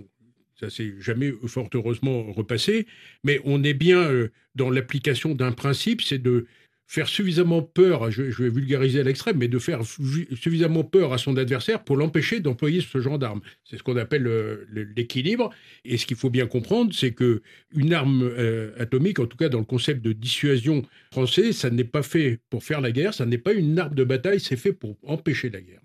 [0.62, 2.88] ça s'est jamais fort heureusement repassé,
[3.24, 4.10] mais on est bien
[4.56, 6.46] dans l'application d'un principe, c'est de
[6.92, 11.38] faire suffisamment peur, je, vais vulgariser à l'extrême, mais de faire suffisamment peur à son
[11.38, 13.40] adversaire pour l'empêcher d'employer ce genre d'arme.
[13.64, 14.66] C'est ce qu'on appelle euh,
[14.98, 15.52] l'équilibre.
[15.86, 17.44] Et ce qu'il faut bien comprendre, c'est que
[17.74, 21.86] une arme euh, atomique, en tout cas dans le concept de dissuasion français, ça n'est
[21.86, 24.74] pas fait pour faire la guerre, ça n'est pas une arme de bataille, c'est fait
[24.74, 25.82] pour empêcher la guerre.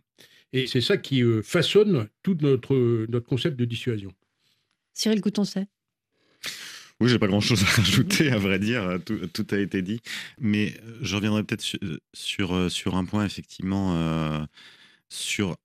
[0.53, 4.13] Et c'est ça qui euh, façonne tout notre, notre concept de dissuasion.
[4.97, 5.69] Cyril Coutoncet
[6.99, 10.01] oui, j'ai pas grand-chose à rajouter, à vrai dire, tout, a été dit.
[10.41, 11.63] Mais euh, je reviendrai peut-être
[12.15, 14.43] sur, euh, sur, un point, effectivement, euh,
[15.11, 15.57] sur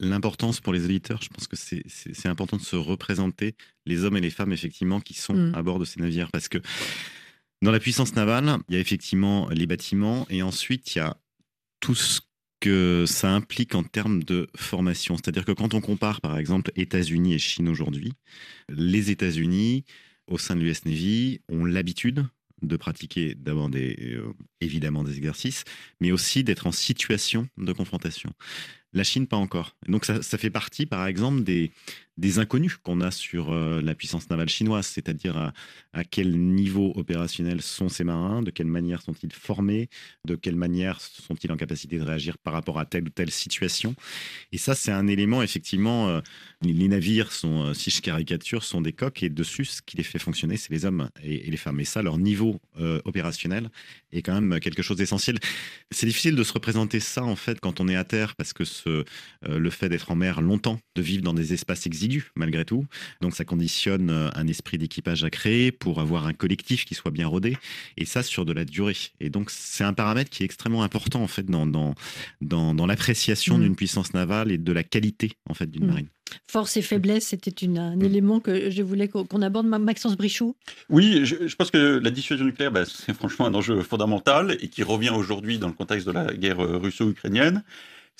[0.00, 1.22] l'importance pour les éditeurs.
[1.22, 3.54] Je pense que c'est important de se représenter
[3.86, 5.54] les hommes et les femmes, effectivement, qui sont mm.
[5.54, 6.28] à bord de ces navires.
[6.32, 6.58] Parce que
[7.62, 11.16] dans la puissance navale, il y a effectivement les bâtiments, et ensuite, il y a
[11.78, 12.20] tout ce
[12.60, 15.16] que ça implique en termes de formation.
[15.16, 18.12] C'est-à-dire que quand on compare, par exemple, États-Unis et Chine aujourd'hui,
[18.68, 19.84] les États-Unis
[20.26, 22.26] au sein de l'US Navy ont l'habitude
[22.62, 25.64] de pratiquer d'abord des, euh, évidemment des exercices,
[26.00, 28.30] mais aussi d'être en situation de confrontation.
[28.92, 29.76] La Chine, pas encore.
[29.86, 31.70] Donc ça, fait partie, par exemple, des,
[32.38, 35.52] inconnus qu'on a sur euh, la puissance navale chinoise, c'est-à-dire
[35.92, 39.88] à, quel niveau opérationnel sont ces marins, de quelle manière sont-ils formés,
[40.24, 43.94] de quelle manière sont-ils en capacité de réagir par rapport à telle ou telle situation.
[44.50, 46.20] Et ça, c'est un élément, effectivement, euh,
[46.60, 50.02] les navires sont, euh, si je caricature, sont des coques et dessus, ce qui les
[50.02, 51.78] fait fonctionner, c'est les hommes et, les femmes.
[51.78, 52.60] Et ça, leur niveau
[53.04, 53.70] opérationnel
[54.12, 55.38] est quand même quelque chose d'essentiel.
[55.90, 58.64] C'est difficile de se représenter ça, en fait, quand on est à terre, parce que
[58.64, 59.04] ce,
[59.46, 62.86] le fait d'être en mer longtemps, de vivre dans des espaces exigus, malgré tout.
[63.20, 67.10] Donc ça conditionne euh, un esprit d'équipage à créer pour avoir un collectif qui soit
[67.10, 67.56] bien rodé,
[67.96, 68.96] et ça sur de la durée.
[69.20, 71.94] Et donc c'est un paramètre qui est extrêmement important en fait dans, dans,
[72.40, 73.62] dans, l'appréciation mm.
[73.62, 75.88] d'une puissance navale et de la qualité en fait d'une mm.
[75.88, 76.08] marine.
[76.46, 78.02] Force et faiblesse, c'était un mm.
[78.02, 79.66] élément que je voulais qu'on aborde.
[79.66, 80.56] Maxence Brichoux
[80.88, 84.82] Oui, je, pense que la dissuasion nucléaire, bah, c'est franchement un enjeu fondamental et qui
[84.82, 87.62] revient aujourd'hui dans le contexte de la guerre russo-ukrainienne.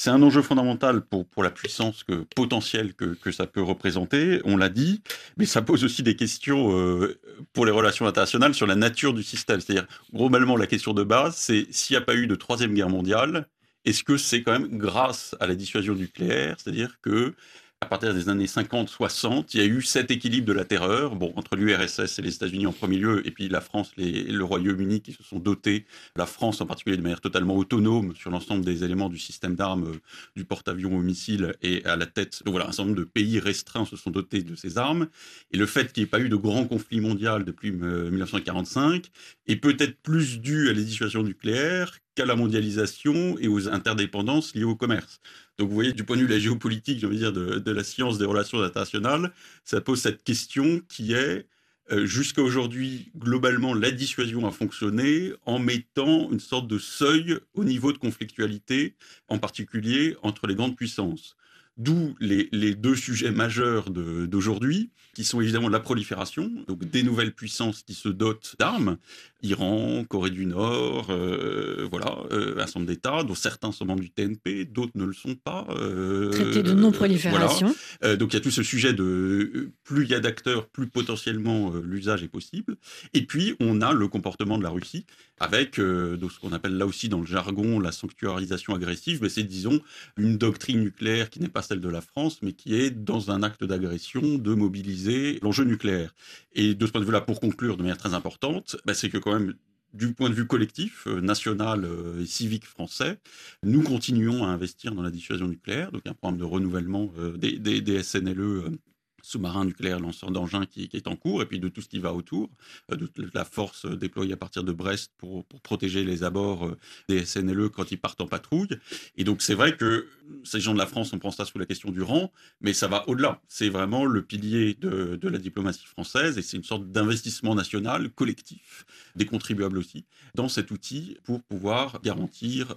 [0.03, 4.41] C'est un enjeu fondamental pour, pour la puissance que, potentielle que, que ça peut représenter,
[4.47, 5.03] on l'a dit,
[5.37, 7.21] mais ça pose aussi des questions euh,
[7.53, 9.61] pour les relations internationales sur la nature du système.
[9.61, 12.89] C'est-à-dire, globalement, la question de base, c'est s'il n'y a pas eu de troisième guerre
[12.89, 13.47] mondiale,
[13.85, 16.57] est-ce que c'est quand même grâce à la dissuasion nucléaire?
[16.59, 17.35] C'est-à-dire que
[17.83, 21.57] à partir des années 50-60, il y a eu cet équilibre de la terreur, entre
[21.57, 25.15] l'URSS et les États-Unis en premier lieu, et puis la France et le Royaume-Uni qui
[25.15, 29.09] se sont dotés, la France en particulier de manière totalement autonome sur l'ensemble des éléments
[29.09, 30.01] du système d'armes, euh,
[30.37, 32.43] du porte-avions au missile et à la tête.
[32.45, 35.09] Donc voilà, un certain nombre de pays restreints se sont dotés de ces armes.
[35.51, 39.09] Et le fait qu'il n'y ait pas eu de grand conflit mondial depuis 1945 euh,
[39.47, 44.65] est peut-être plus dû à les dissuasions nucléaires qu'à la mondialisation et aux interdépendances liées
[44.65, 45.21] au commerce.
[45.61, 47.85] Donc vous voyez, du point de vue de la géopolitique, envie de dire, de, la
[47.85, 49.31] science des relations internationales,
[49.63, 51.47] ça pose cette question qui est,
[51.93, 57.65] euh, jusqu'à aujourd'hui, globalement, la dissuasion a fonctionné en mettant une sorte de seuil au
[57.65, 58.95] niveau de conflictualité,
[59.29, 61.37] en particulier entre les grandes puissances.
[61.77, 67.83] D'où les, deux sujets majeurs d'aujourd'hui, qui sont évidemment la prolifération, donc des nouvelles puissances
[67.83, 68.97] qui se dotent d'armes,
[69.43, 74.03] Iran, Corée du Nord, euh, voilà, euh, un certain nombre d'États, dont certains sont membres
[74.03, 75.67] du TNP, d'autres ne le sont pas.
[75.71, 77.75] Euh, Traité de non-prolifération.
[78.19, 81.73] donc il y a tout ce sujet de plus il y a d'acteurs, plus potentiellement
[81.83, 82.77] l'usage est possible.
[83.15, 85.07] Et puis on a le comportement de la Russie
[85.39, 89.81] avec ce qu'on appelle là aussi dans le jargon la sanctuarisation agressive, mais c'est disons
[90.17, 93.43] une doctrine nucléaire qui n'est pas celle de la France, mais qui est dans un
[93.43, 95.10] acte d'agression de mobiliser
[95.43, 96.15] l'enjeu nucléaire.
[96.53, 99.19] Et de ce point de vue-là, pour conclure de manière très importante, bah, c'est que
[99.19, 99.55] quand même
[99.93, 103.19] du point de vue collectif, euh, national euh, et civique français,
[103.63, 108.03] nous continuons à investir dans la dissuasion nucléaire, donc un programme de renouvellement euh, des,
[108.03, 108.79] SNLE
[109.23, 112.13] sous-marin nucléaire lanceur d'engins qui, est en cours, et puis de tout ce qui va
[112.13, 112.51] autour,
[112.93, 116.79] euh, de la force euh, déployée à partir de Brest pour, protéger les abords euh,
[117.09, 118.69] des SNLE quand ils partent en patrouille.
[119.17, 120.07] Et donc c'est vrai que
[120.45, 122.89] ces gens de la France, on prend ça sous la question du rang, mais ça
[122.89, 123.41] va au-delà.
[123.49, 128.85] C'est vraiment le pilier de, la diplomatie française, et c'est une sorte d'investissement national, collectif,
[129.17, 130.05] des contribuables aussi,
[130.35, 132.75] dans cet outil pour pouvoir garantir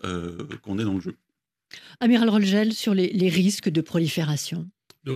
[0.62, 1.16] qu'on est dans le jeu.
[2.00, 4.70] Amiral Rolgel, sur les risques de prolifération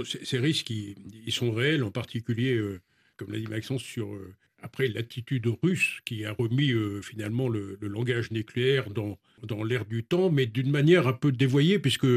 [0.04, 2.82] ces risques, ils, sont réels, en particulier, euh,
[3.16, 7.78] comme l'a dit Maxence, sur euh, après l'attitude russe qui a remis euh, finalement le,
[7.82, 12.08] langage nucléaire dans, dans l'air du temps, mais d'une manière un peu dévoyée, puisque,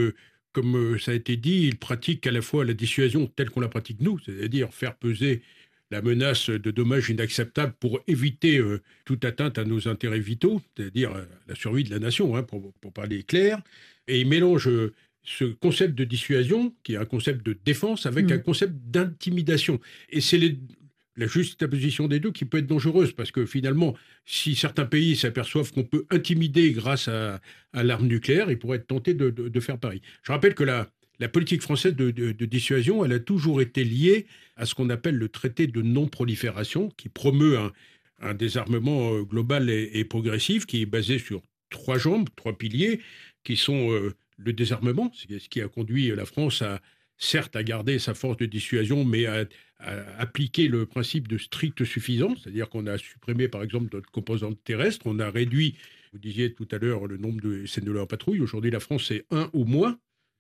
[0.53, 3.69] comme ça a été dit, il pratique à la fois la dissuasion telle qu'on la
[3.69, 5.43] pratique nous, c'est-à-dire faire peser
[5.93, 8.63] la menace de dommages inacceptables pour éviter
[9.05, 11.13] toute atteinte à nos intérêts vitaux, c'est-à-dire
[11.49, 13.61] la survie de la nation, hein, pour, pour, parler clair.
[14.07, 14.69] Et il mélange
[15.23, 18.33] ce concept de dissuasion, qui est un concept de défense, avec mm.
[18.33, 19.81] un concept d'intimidation.
[20.11, 20.41] Et c'est
[21.17, 25.73] la juxtaposition des deux qui peut être dangereuse parce que finalement, si certains pays s'aperçoivent
[25.73, 27.41] qu'on peut intimider grâce à,
[27.75, 30.01] l'arme nucléaire, ils pourraient être tentés de, faire pareil.
[30.23, 34.65] Je rappelle que la, la politique française de, dissuasion, elle a toujours été liée à
[34.65, 37.59] ce qu'on appelle le traité de non-prolifération, qui promeut
[38.23, 43.01] un, désarmement euh, global et, progressif, qui est basé sur trois jambes, trois piliers,
[43.45, 46.81] qui sont euh, le désarmement, ce qui a conduit la France à,
[47.21, 49.45] certes à garder sa force de dissuasion, mais à,
[50.19, 55.07] appliquer le principe de stricte suffisance, c'est-à-dire qu'on a supprimé par exemple notre composante terrestre,
[55.07, 55.75] on a réduit,
[56.13, 58.41] vous disiez tout à l'heure, le nombre de SNLE en patrouille.
[58.41, 59.99] Aujourd'hui, la France est un ou moins,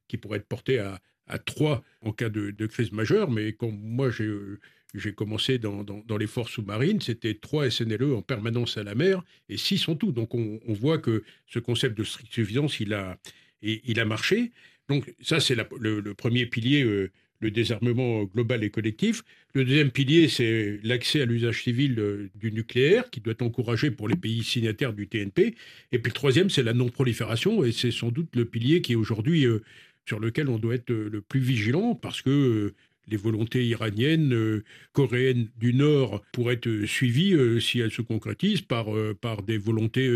[0.08, 1.00] qui pourrait être porté à,
[1.46, 5.86] trois en cas de, crise majeure, mais quand moi j'ai commencé dans,
[6.18, 10.12] les forces sous-marines, c'était trois SNLE en permanence à la mer et six en tout.
[10.12, 13.18] Donc on, voit que ce concept de stricte suffisance, il a,
[13.62, 14.52] il a marché.
[14.90, 19.22] Donc ça, c'est le, premier pilier, euh, le désarmement global et collectif.
[19.54, 23.92] Le deuxième pilier, c'est l'accès à l'usage civil euh, du nucléaire, qui doit être encouragé
[23.92, 25.54] pour les pays signataires du TNP.
[25.92, 28.96] Et puis le troisième, c'est la non-prolifération, et c'est sans doute le pilier qui est
[28.96, 29.62] aujourd'hui euh,
[30.06, 32.74] sur lequel on doit être le plus vigilant, parce que
[33.10, 38.62] les volontés iraniennes, euh, coréennes du Nord pourraient être suivies euh, si elles se concrétisent
[38.62, 40.10] par, euh, par des volontés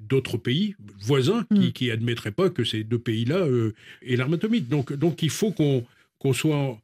[0.00, 2.34] d'autres pays voisins qui n'admettraient mm.
[2.34, 3.46] pas que ces deux pays-là
[4.02, 4.68] aient l'arme atomique.
[4.68, 6.80] Donc, donc il faut qu'on soit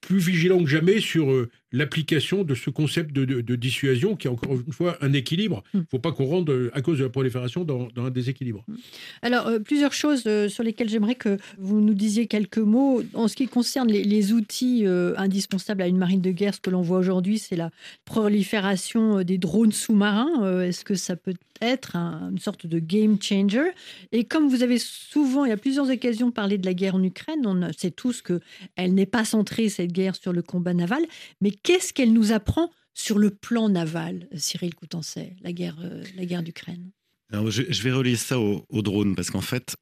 [0.00, 4.72] plus vigilant que jamais sur l'application de ce concept de, dissuasion qui est encore une
[4.72, 5.62] fois un équilibre.
[5.72, 5.82] Il hmm.
[5.82, 8.64] ne faut pas qu'on rende, euh, à cause de la prolifération, dans, un déséquilibre.
[8.68, 8.76] Hmm.
[9.22, 13.02] Alors, euh, plusieurs choses sur lesquelles j'aimerais que vous nous disiez quelques mots.
[13.14, 14.84] En ce qui concerne les, outils
[15.16, 17.70] indispensables à une marine de guerre, ce que l'on voit aujourd'hui, c'est la
[18.04, 20.62] prolifération des drones sous-marins.
[20.62, 23.70] Est-ce que ça peut être une sorte de game changer?
[24.12, 27.02] Et comme vous avez souvent, il y a plusieurs occasions, parlé de la guerre en
[27.02, 31.02] Ukraine, on sait tous qu'elle n'est pas centrée, cette guerre sur le combat naval.
[31.40, 36.24] Mais qu'est-ce qu'elle nous apprend sur le plan naval, Cyril Coutancet, la guerre, euh, la
[36.24, 36.90] guerre d'Ukraine?
[37.32, 39.74] Je, vais relier ça au, drone, parce qu'en fait,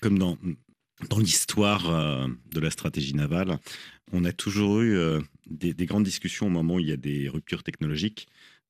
[0.00, 0.38] comme dans,
[1.10, 3.58] dans l'histoire euh, de la stratégie navale,
[4.12, 7.28] on a toujours eu euh, des, grandes discussions au moment où il y a des
[7.28, 8.26] ruptures technologiques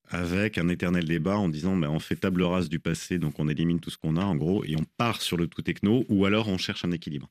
[0.09, 3.47] avec un éternel débat en disant ben, on fait table rase du passé, donc on
[3.47, 6.25] élimine tout ce qu'on a en gros, et on part sur le tout techno, ou
[6.25, 7.29] alors on cherche un équilibre.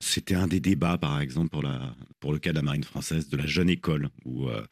[0.00, 3.28] C'était un des débats, par exemple, pour, la, pour le cas de la marine française,
[3.28, 4.64] de la jeune école, où euh,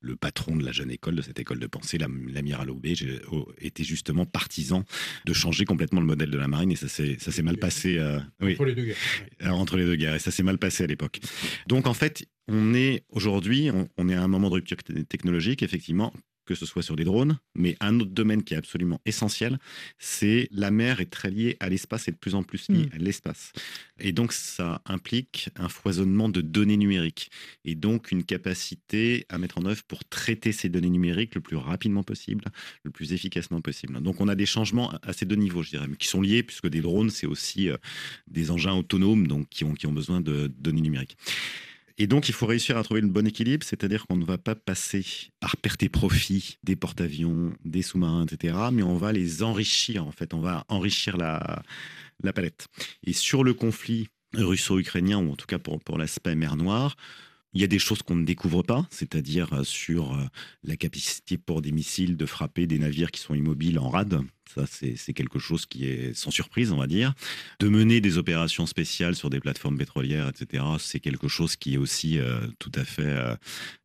[0.00, 2.94] le patron de la jeune école, de cette école de pensée, l'amiral Aubé,
[3.30, 4.84] oh, était justement partisan
[5.24, 7.98] de changer complètement le modèle de la marine, et ça s'est mal passé.
[7.98, 8.96] Euh, entre les deux guerres.
[9.42, 11.20] Euh, entre les deux guerres, et ça s'est mal passé à l'époque.
[11.66, 14.76] Donc en fait, on est aujourd'hui, on, on, est à un moment de rupture
[15.08, 16.12] technologique, effectivement,
[16.46, 19.58] que ce soit sur des drones, mais un autre domaine qui est absolument essentiel,
[19.98, 22.94] c'est la mer est très liée à l'espace et de plus en plus liée mm.
[22.94, 23.52] à l'espace.
[23.98, 27.30] Et donc ça implique un foisonnement de données numériques
[27.64, 31.56] et donc une capacité à mettre en œuvre pour traiter ces données numériques le plus
[31.56, 32.44] rapidement possible,
[32.84, 34.00] le plus efficacement possible.
[34.00, 36.42] Donc on a des changements à ces deux niveaux, je dirais, mais qui sont liés
[36.42, 37.76] puisque des drones, c'est aussi euh,
[38.28, 41.16] des engins autonomes donc qui ont, qui ont besoin de données numériques.
[41.98, 44.54] Et donc, il faut réussir à trouver le bon équilibre, c'est-à-dire qu'on ne va pas
[44.54, 45.04] passer
[45.40, 50.12] par perte et profit des porte-avions, des sous-marins, etc., mais on va les enrichir, en
[50.12, 51.62] fait, on va enrichir la,
[52.22, 52.66] la palette.
[53.04, 56.96] Et sur le conflit russo-ukrainien, ou en tout cas pour, pour l'aspect mer Noire,
[57.52, 60.24] il y a des choses qu'on ne découvre pas, c'est-à-dire euh, sur euh,
[60.62, 64.20] la capacité pour des missiles de frapper des navires qui sont immobiles en rade.
[64.54, 67.14] Ça, c'est quelque chose qui est sans surprise, on va dire.
[67.58, 71.78] De mener des opérations spéciales sur des plateformes pétrolières, etc., c'est quelque chose qui est
[71.78, 73.36] aussi euh, tout, à fait,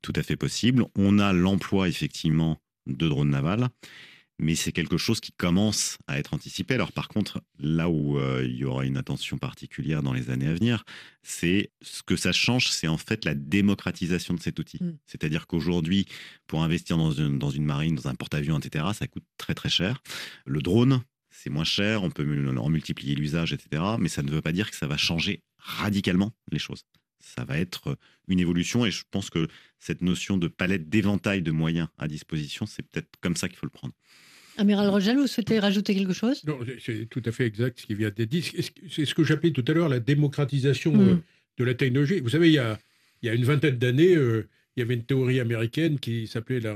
[0.02, 0.86] tout à fait possible.
[0.96, 3.70] On a l'emploi, effectivement, de drones navals
[4.40, 6.74] mais c'est quelque chose qui commence à être anticipé.
[6.74, 10.48] Alors par contre, là où euh, il y aura une attention particulière dans les années
[10.48, 10.84] à venir,
[11.22, 14.84] c'est ce que ça change, c'est en fait la démocratisation de cet outil.
[14.84, 14.98] Mm.
[15.06, 16.08] C'est-à-dire qu'aujourd'hui,
[16.48, 19.70] pour investir dans une, dans une marine, dans un porte-avions, etc., ça coûte très très
[19.70, 20.02] cher.
[20.46, 22.26] Le drone, c'est moins cher, on peut
[22.58, 26.34] en multiplier l'usage, etc., mais ça ne veut pas dire que ça va changer radicalement
[26.52, 26.84] les choses
[27.22, 29.48] ça va être une évolution et je pense que
[29.80, 33.66] cette notion de palette d'éventail de moyens à disposition, c'est peut-être comme ça qu'il faut
[33.66, 33.94] le prendre.
[34.58, 36.44] Amiral Rogel, vous souhaitez rajouter quelque chose?
[36.46, 38.52] Non, c'est tout à fait exact ce qui vient d'être dit.
[38.90, 41.22] C'est ce que j'appelais tout à l'heure la démocratisation euh, mm.
[41.58, 42.20] de la technologie.
[42.20, 42.78] Vous savez, il y a,
[43.22, 46.60] il y a une vingtaine d'années, euh, il y avait une théorie américaine qui s'appelait
[46.60, 46.76] la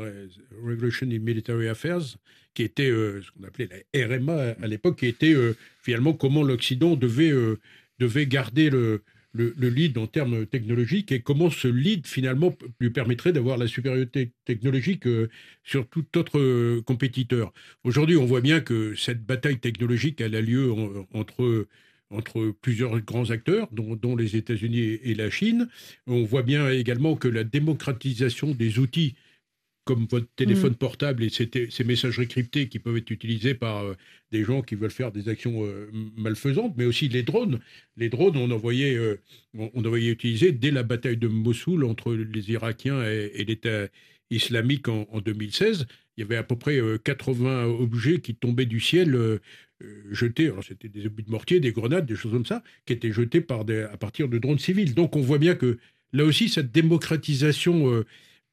[0.64, 2.18] Revolution in Military Affairs,
[2.54, 5.36] qui était euh, ce qu'on appelait la RMA à l'époque, qui était
[5.82, 7.34] finalement comment l'Occident devait,
[8.00, 9.04] devait garder le,
[9.36, 14.32] le, lead en termes technologiques et comment ce lead finalement lui permettrait d'avoir la supériorité
[14.46, 15.30] technologique euh,
[15.64, 17.54] sur tout autre euh, compétiteur.
[17.84, 20.72] Aujourd'hui, on voit bien que cette bataille technologique elle a lieu
[21.14, 21.68] entre
[22.12, 25.68] entre plusieurs grands acteurs, dont, dont les États-Unis et la Chine.
[26.06, 29.16] On voit bien également que la démocratisation des outils
[29.86, 30.78] comme votre téléphone mm.
[30.78, 33.94] portable et ces, messageries cryptées qui peuvent être utilisés par euh,
[34.32, 37.60] des gens qui veulent faire des actions euh, malfaisantes, mais aussi les drones.
[37.96, 39.22] Les drones, on envoyait, euh,
[39.54, 43.88] on, envoyait utiliser dès la bataille de Mossoul entre les Irakiens et, l'État
[44.32, 45.86] islamique en, 2016.
[46.18, 49.40] Il y avait à peu près 80 objets qui tombaient du ciel.
[50.10, 53.12] jetés, alors c'était des obus de mortier, des grenades, des choses comme ça, qui étaient
[53.12, 54.96] jetés par des, à partir de drones civils.
[54.96, 55.78] Donc on voit bien que
[56.12, 58.04] là aussi, cette démocratisation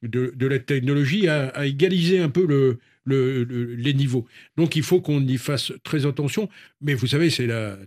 [0.07, 4.25] de, la technologie à, égaliser un peu le, les niveaux.
[4.57, 6.49] Donc il faut qu'on y fasse très attention.
[6.81, 7.77] Mais vous savez, c'est la,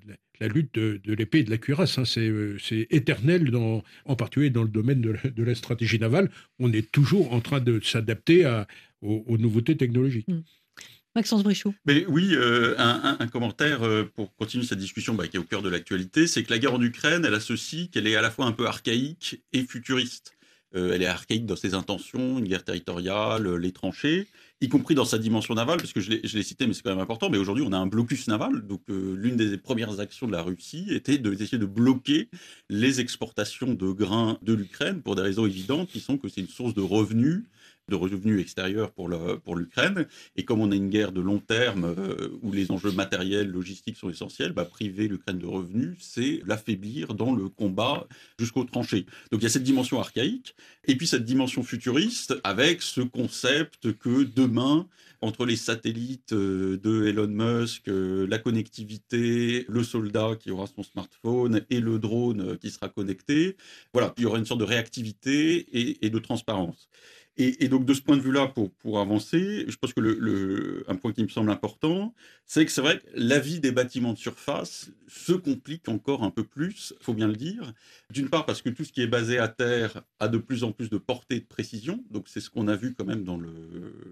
[0.41, 1.99] lutte de, l'épée et de la cuirasse.
[1.99, 2.05] Hein.
[2.05, 6.31] C'est éternel, dans, en particulier dans le domaine de, la stratégie navale.
[6.59, 8.45] On est toujours en train de s'adapter
[9.03, 10.29] aux, nouveautés technologiques.
[10.29, 10.43] Mmh.
[11.17, 11.75] Maxence Brichoux.
[11.87, 15.63] Mais oui, euh, un, commentaire euh, pour continuer cette discussion bah, qui est au cœur
[15.63, 18.45] de l'actualité, c'est que la guerre en Ukraine, elle associe qu'elle est à la fois
[18.45, 20.36] un peu archaïque et futuriste.
[20.77, 24.27] Euh, elle est archaïque dans ses intentions, une guerre territoriale, euh, les tranchées,
[24.61, 27.01] y compris dans sa dimension navale, parce que je l'ai cité, mais c'est quand même
[27.01, 27.31] important.
[27.31, 28.67] Mais aujourd'hui, on a un blocus naval.
[28.67, 32.29] Donc, euh, l'une des premières actions de la Russie était d'essayer de bloquer
[32.69, 36.49] les exportations de grains de l'Ukraine pour des raisons évidentes, qui sont que c'est une
[36.49, 37.45] source de revenus
[37.89, 40.07] de revenus extérieurs pour l'Ukraine.
[40.35, 43.97] et comme on a une guerre de long terme euh, où les enjeux matériels, logistiques
[43.97, 48.09] sont essentiels, bah, priver l'Ukraine de revenus, c'est l'affaiblir dans le combat
[48.41, 49.07] jusqu'aux tranchées.
[49.31, 50.57] Donc il y a cette dimension archaïque
[50.89, 54.89] et puis cette dimension futuriste avec ce concept que demain,
[55.21, 60.83] entre les satellites euh, de Elon Musk, euh, la connectivité, le soldat qui aura son
[60.83, 63.57] smartphone et le drone qui sera connecté,
[63.93, 66.89] voilà, il y aura une sorte de réactivité et, et de transparence.
[67.39, 70.95] Et, donc, de ce point de vue-là, pour, pour avancer, je pense que le, un
[70.95, 72.15] point qui me semble important,
[72.47, 76.31] c'est que c'est vrai que la vie des bâtiments de surface se complique encore un
[76.31, 77.75] peu plus, il faut bien le dire.
[78.11, 80.73] D'une part, parce que tout ce qui est basé à terre a de plus en
[80.73, 82.03] plus de portée de précision.
[82.11, 83.53] Donc, c'est ce qu'on a vu quand même dans le,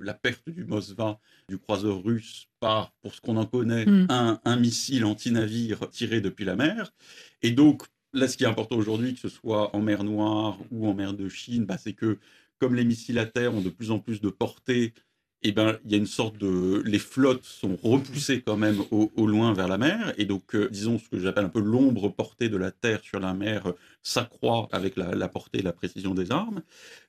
[0.03, 1.19] la perte du Moskva,
[1.49, 4.07] du croiseur russe, par, pour ce qu'on en connaît, mm.
[4.11, 6.93] un, un missile anti-navire tiré depuis la mer.
[7.41, 10.87] Et donc, là, ce qui est important aujourd'hui, que ce soit en mer Noire ou
[10.87, 12.19] en mer de Chine, bah, c'est que
[12.65, 14.95] comme les missiles à terre ont de plus en plus de portée,
[15.43, 16.83] eh ben, il y a une sorte de.
[16.87, 20.15] Les flottes sont repoussées quand même au, loin vers la mer.
[20.17, 23.21] Et donc, euh, disons, ce que j'appelle un peu l'ombre portée de la Terre sur
[23.21, 26.63] la mer euh, s'accroît avec la, portée et la précision des armes.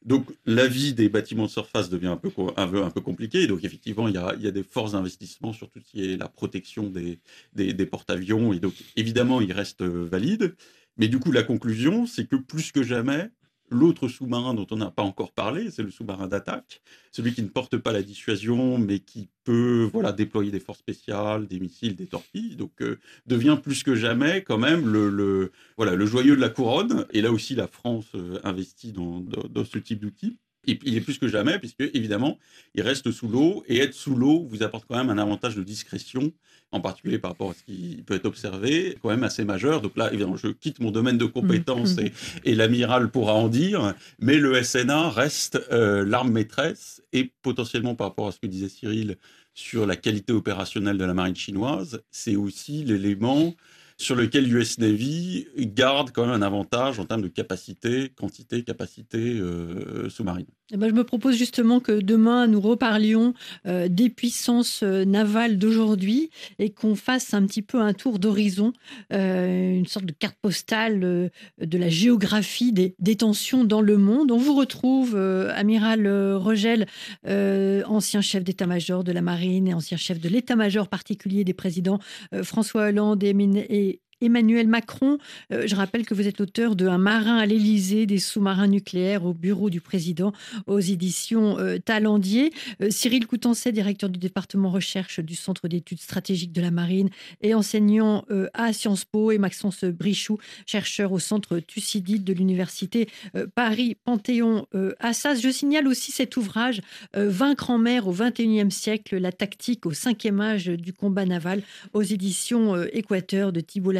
[0.03, 3.47] Donc, la vie des bâtiments de surface devient un peu, un peu, compliquée.
[3.47, 6.03] Donc, effectivement, il y, a, il y, a, des forts investissements sur tout ce qui
[6.03, 7.19] est la protection des,
[7.53, 8.51] des, des porte-avions.
[8.51, 10.53] Et donc, évidemment, ils restent euh, valides.
[10.97, 13.29] Mais du coup, la conclusion, c'est que plus que jamais,
[13.69, 17.47] L'autre sous-marin dont on n'a pas encore parlé, c'est le sous-marin d'attaque, celui qui ne
[17.47, 22.05] porte pas la dissuasion, mais qui peut voilà, déployer des forces spéciales, des missiles, des
[22.05, 22.55] torpilles.
[22.55, 27.05] Donc, euh, devient plus que jamais quand même le, voilà, le joyeux de la couronne.
[27.11, 30.37] Et là aussi, la France euh, investit dans, dans ce type d'outils
[30.67, 32.37] il est plus que jamais, puisque évidemment,
[32.73, 35.63] il reste sous l'eau, et être sous l'eau vous apporte quand même un avantage de
[35.63, 36.31] discrétion,
[36.71, 39.81] en particulier par rapport à ce qui peut être observé, quand même assez majeur.
[39.81, 42.09] Donc là, évidemment, je quitte mon domaine de compétence mmh.
[42.43, 48.07] et, l'amiral pourra en dire, mais le SNA reste euh, l'arme maîtresse, et potentiellement par
[48.07, 49.17] rapport à ce que disait Cyril
[49.53, 53.55] sur la qualité opérationnelle de la marine chinoise, c'est aussi l'élément
[53.97, 59.39] sur lequel l'US Navy garde quand même un avantage en termes de capacité, quantité, capacité
[59.39, 60.47] euh, sous-marine.
[60.71, 63.35] Eh ben, je me propose justement que demain, nous reparlions
[63.67, 68.73] euh, des puissances euh, navales d'aujourd'hui et qu'on fasse un petit peu un tour d'horizon,
[69.11, 74.31] une sorte de carte postale de la géographie des, des, tensions dans le monde.
[74.31, 76.87] On vous retrouve, amiral Rogel,
[77.25, 81.99] ancien chef d'état-major de la marine et ancien chef de l'état-major particulier des présidents
[82.43, 83.35] François Hollande et,
[83.69, 85.17] et Emmanuel Macron.
[85.51, 89.25] Euh, je rappelle que vous êtes l'auteur de Un marin à l'Élysée, des sous-marins nucléaires
[89.25, 90.31] au bureau du président
[90.67, 92.51] aux éditions euh, Talendier.
[92.81, 97.09] Euh, Cyril Coutancet, directeur du département recherche du Centre d'études stratégiques de la marine
[97.41, 99.31] et enseignant à Sciences Po.
[99.31, 103.07] Et Maxence Brichoux, chercheur au Centre Thucydide de l'Université
[103.55, 105.41] Paris-Panthéon-Assas.
[105.41, 106.81] Je signale aussi cet ouvrage
[107.13, 111.61] Vaincre en mer au XXIe siècle, la tactique au cinquième âge du combat naval
[111.93, 113.91] aux éditions Équateur de Thibault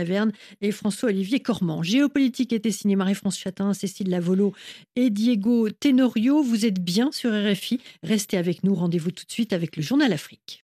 [0.61, 1.83] Et François-Olivier Cormand.
[1.83, 4.53] Géopolitique était signé Marie-France Chatin, Cécile Lavolo
[4.95, 6.41] et Diego Tenorio.
[6.41, 7.79] Vous êtes bien sur RFI.
[8.03, 8.75] Restez avec nous.
[8.75, 10.64] Rendez-vous tout de suite avec le Journal Afrique.